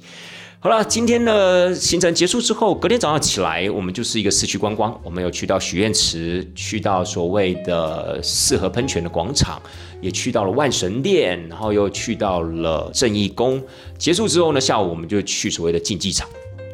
[0.58, 4.98] 好了，今天的行程结束之后，隔天早上起来，我们就是一个市区观光。
[5.04, 9.60] 我们有去到许愿池，去到所谓的四合喷泉的广场，
[10.00, 13.62] 也去到了万神殿，然后又去到了正义宫。
[13.98, 16.26] 结束之后呢，下午我们就去所谓的竞技场。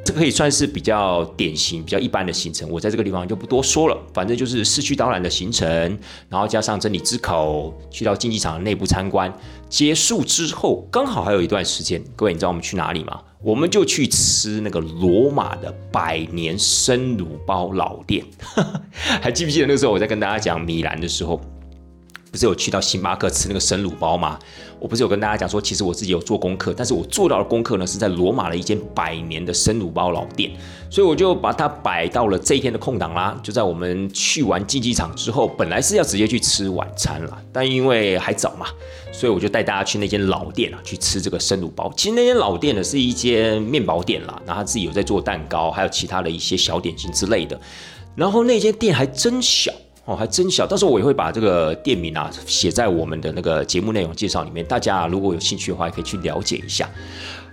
[0.04, 3.96] 这可以算是比较典型、比较一般的行程，我在这个地方就不多说了。
[4.12, 5.66] 反正就是市区导览的行程，
[6.28, 9.32] 然后加上真理之口，去到竞技场的内部参观。
[9.68, 13.20] 结束之后，刚好还有一段时间，各位你知道我们去哪里吗？
[13.40, 18.24] 我们就去吃那个罗马的百年生乳包老店。
[19.22, 21.40] 还记不记得那个时候我在跟大家讲米兰的时候？
[22.30, 24.38] 不是有去到星巴克吃那个生乳包吗？
[24.82, 30.50] 我不是有跟大家讲说，其实我自己有做功课，但是我做到的功课呢是在罗马的一间百年的生乳包老店，
[30.90, 33.38] 所以我就把它摆到了这一天的空档啦。
[33.44, 38.66] 就在我们去完竞技场之后，本来是要直接去吃晚餐了，但因为还早嘛，
[39.12, 41.88] 所以我就带大家去那间老店啊去吃这个生乳包。
[41.96, 47.56] 其实那间老店呢是一间面包店啦，然后他自己有在做蛋糕，还有其他的一些小点心之类的。
[48.16, 49.72] 然后那间店还真小。
[50.04, 56.90] 哦，还真小，到时候我也会把这个店名啊写在我们的那个节目内容介绍里面，大家如果有兴趣的话，也可以去了解一下。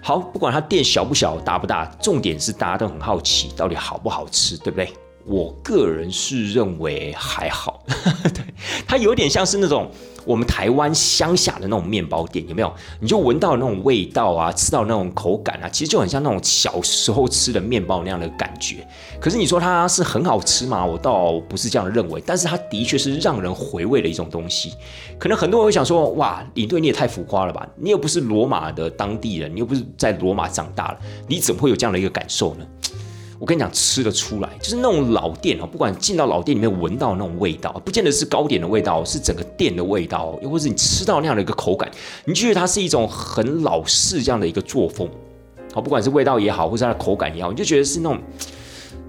[0.02, 4.92] 好，不管它店小不小、大不大，重点是大家都很好奇，到底好不好吃，对不对？
[5.30, 7.84] 我个人是认为还好，
[8.34, 8.44] 对，
[8.88, 9.90] 它有点像是那种。
[10.26, 12.72] 我们台湾乡下的那种面包店有没有？
[13.00, 18.86] 你就闻到那种味道啊，吃到那种口感啊，其实就很像那种小时候吃的面包那样的感觉。
[19.20, 20.86] 可是你说它是很好吃吗？
[20.86, 22.22] 我倒不是这样认为。
[22.24, 24.74] 但是它的确是让人回味的一种东西。
[25.18, 27.68] 可能很多人会想说：哇，领队你也太浮夸了吧？
[27.78, 32.66] 你又不是罗马的当地人，你又不是在罗马长大了，你怎么会有这样的一个感受呢？
[33.40, 41.90] 我跟你讲，吃得出来，就是那种老店哦，不管进到老店里面闻到那种味道，不见得是糕点的味道，是整个店的味道，又或是你吃到那样的一个口感，
[42.26, 45.10] 你觉得它是一种很老式这样的一个作风，
[45.74, 48.20] 好，不管是味道也好，或是它的口感也好，你就觉得是那种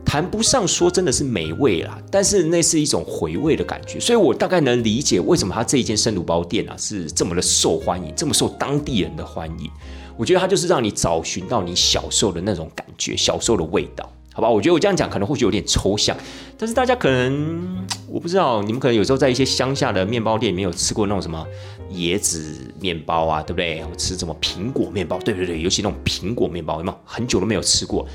[0.05, 9.69] 谈不上说真的是美味啦，但是那是一种回味的感觉，所以我大概能理解为什么它这一间生卤包店啊是这么的受欢迎，这么受当地人的欢迎。
[10.16, 14.09] 我觉得它就是让你找寻到你小时候的那种感觉，小时候的味道。
[14.32, 16.16] 好吧，我觉得我这样讲可能或许有点抽象，
[16.57, 21.44] 但是大家可能我不知道，你们可能有时候在一些乡下的面包店里面有吃过那种什么
[21.94, 23.85] 椰子面包啊，对不对？
[23.98, 25.19] 吃什么苹果面包？
[25.19, 26.98] 对对对，尤其那种苹果面包，有没有？
[27.05, 28.07] 很久都没有吃过。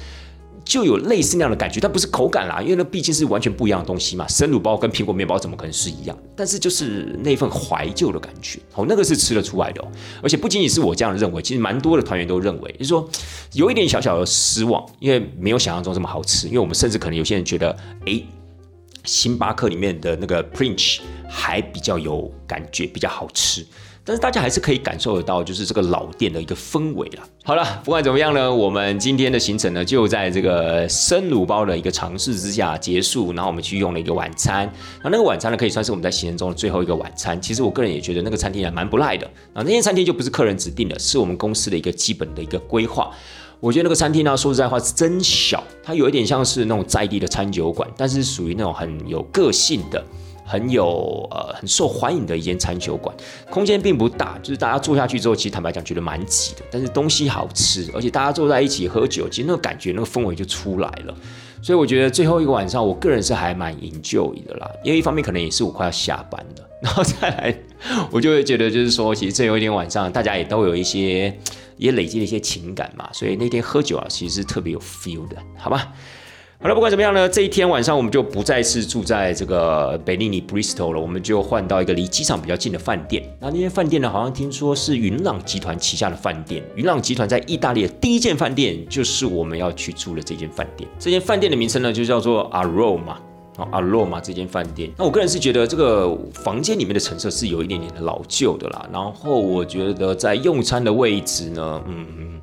[0.66, 4.28] 就有类似那样的感觉，但不是口感啦，因为那毕竟是完全不一样的东西嘛。
[4.28, 6.18] 生乳包跟苹果面包怎么可能是一样？
[6.36, 9.88] 但是就是那份怀旧的感觉，哦，那个是吃得出来的哦。
[10.24, 13.08] 而且不仅仅是我这样认为，其实蛮多的团员都认为，就是说
[13.54, 16.48] 有一点小小的失望，因为没有想象中这么好吃。
[16.48, 17.78] 因为我们甚至可能有些人觉得，
[18.08, 18.20] 哎，
[19.04, 23.64] 星巴克里面的那个 Prince 还比较有感觉，比较好吃。
[24.08, 27.24] 但是大家还是可以感受得到，就是这个老店的一个氛围了。
[27.44, 33.34] 好了，不管怎么样呢，我们今天的行程呢，就在这个生卤包的一个尝试之下结束。
[33.34, 34.72] 然后我们去用了一个晚餐，
[35.04, 37.42] 那那个晚餐呢，可以算是我们在行程中的最后一个晚餐。
[37.42, 39.26] 其实我个人也觉得那个餐厅还蛮不赖的。
[39.54, 43.10] 啊，那间餐厅就不是客人指定的，是我们公司的一个基本的一个规划。
[43.60, 50.06] 我觉得那个餐厅呢，说实在话是真小，它有一点像是那种在地的餐酒馆，但是属于那种很有个性的。
[50.46, 53.14] 很有呃很受欢迎的一间餐酒馆，
[53.50, 61.14] 空间并不大，就是大家坐下去之后，其实坦白讲觉得蛮挤的，但是东西好吃，而且大家坐在一起喝酒，其实那个感觉那个氛围就出来了。
[61.62, 67.58] 所以我觉得最后一个晚上，我个人是还蛮 enjoy 的啦，因为一方面可能也是我快要下班了，然后再来
[68.12, 71.36] 我就会觉得就是说，其实最后一天晚上大家也都有一些
[71.78, 75.92] 也累积了一些情感嘛，所以那天喝酒啊，其实是特别有 feel 的，好吧？
[76.58, 83.22] 好了，不管怎么样呢，这一天晚上我们就不再是住在这个北利尼 Bristol 了，我们就换到一个离机场比较近的饭店。
[83.40, 86.64] 那那间饭店呢，好像听说是云朗集团旗下的饭店。
[86.76, 90.90] 云朗集团在意大利的第一间饭店就是我们要去住的这间饭店。
[90.98, 93.18] 这间饭店的名称呢，就叫做 Aroma，
[93.58, 94.90] 哦，Aroma 这间饭店。
[94.98, 98.88] 那我个人是觉得这个房间里面的陈设是有一点点老旧的啦。
[98.92, 102.42] 然后我觉得在用餐的位置呢，嗯。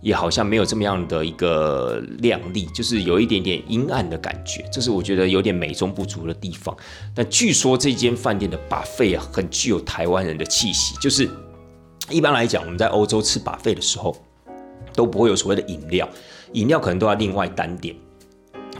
[0.00, 6.76] 也好像没有这么样的一个亮丽，就是有一点点阴暗的感觉，这是我觉得有点美中不足的地方。
[7.14, 11.28] 但据说这间饭店的把费啊，很具有台湾人的气息，就是
[12.10, 14.16] 一般来讲，我们在欧洲吃把费的时候，
[14.94, 16.08] 都不会有所谓的饮料，
[16.52, 17.94] 饮料可能都要另外单点。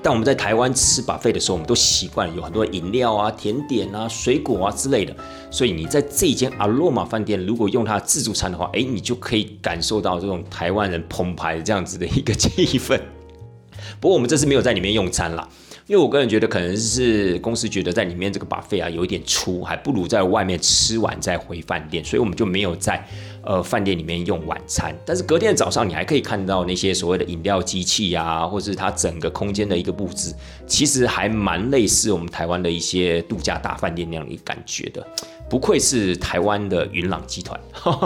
[0.02, 5.14] 但我们在台湾吃把费的时候，我们都习惯有很多饮料啊、甜点啊、水果啊之类的。
[5.50, 13.00] 所以你在这间阿罗马饭店，如果用它自助餐的话，哎，你就可以感受到这种台湾人澎湃这样子的一个气氛。
[14.00, 15.48] 不过我们这次没有在里面用餐啦。
[15.86, 23.02] 因为我个人觉得，可能是公司觉得在里面这个把费啊有一点粗，还不如在外面吃完再回饭店，所以我们就没有在
[23.42, 24.94] 呃饭店里面用晚餐。
[25.04, 30.34] 但是隔天早上，你还可以看到那些所谓的饮料机器啊，或是它整个空间的一个布置，
[30.66, 35.06] 其实还蛮类似我们台湾的一些度假大饭店那样的感觉的。
[35.48, 37.58] 不愧是台湾的云朗集团，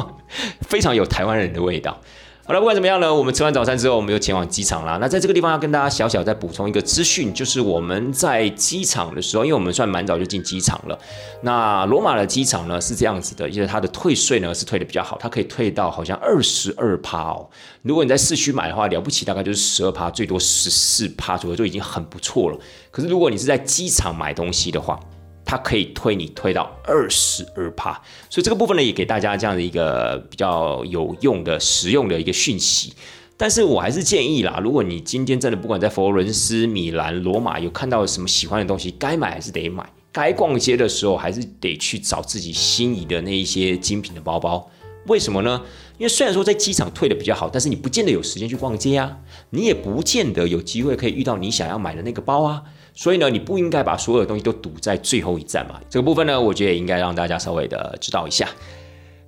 [0.62, 1.98] 非常有台湾人的味道。
[2.44, 4.98] 好了，不管怎么样呢，我们吃完早餐之后，我们又前往机场啦。
[5.00, 10.98] 那在这个地方要跟大家小小再补充一个资讯，就是我们在机场的时候，因为我们算蛮早就进机场了。
[11.42, 17.48] 那罗马的机场呢是这样子的，因为它的退税呢是退的比较好，它可以退到好像二十二趴哦。
[17.82, 22.58] 如果你在市区买的话，了不起大概就是十二趴，最多十四趴左右就已经很不错了。
[22.90, 24.98] 可是如果你是在机场买东西的话，
[25.44, 27.92] 它可以推你推到二十二趴。
[28.30, 32.92] 所以这个部分呢，也给大家这样的一个比较有用的、实用的一个讯息。
[33.36, 39.88] 但是我还是建议啦，如果你今天真的不管在佛罗伦斯、米兰、罗马有看到什么喜欢的东西，该买还是得买。
[40.12, 44.70] 该逛街的时候，还是得去找自己心仪的那一些精品的包包。
[45.06, 45.60] 为什么呢？
[45.98, 49.16] 因为虽然说在机场退的比较好，但是你不见得有时间去逛街啊，
[49.50, 52.62] 你也不见得有机会可以遇到你想要买的那个包啊。
[52.94, 55.80] 所以呢，你不应该把所有的东西都堵在最后一站嘛。
[55.88, 58.48] 这个部分呢，我觉得也应该让大家稍微的知道一下。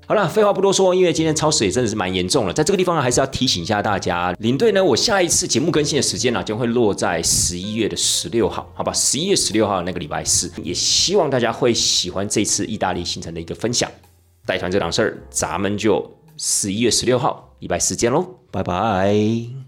[0.06, 8.92] 好了，废话不多说，因为今天超时也真的是蛮严重了，在这个地方呢，还是要提醒一下大家，领队呢，我下一次节目更新的时间呢，将会落在十一月的十六号，好吧？
[8.92, 13.90] 十一月十六号那个礼拜四，也希望大家会喜欢这次意大利行程的一个分享。
[14.44, 19.63] 带团这档事儿，咱们就十一月十六号礼拜四见喽，拜拜。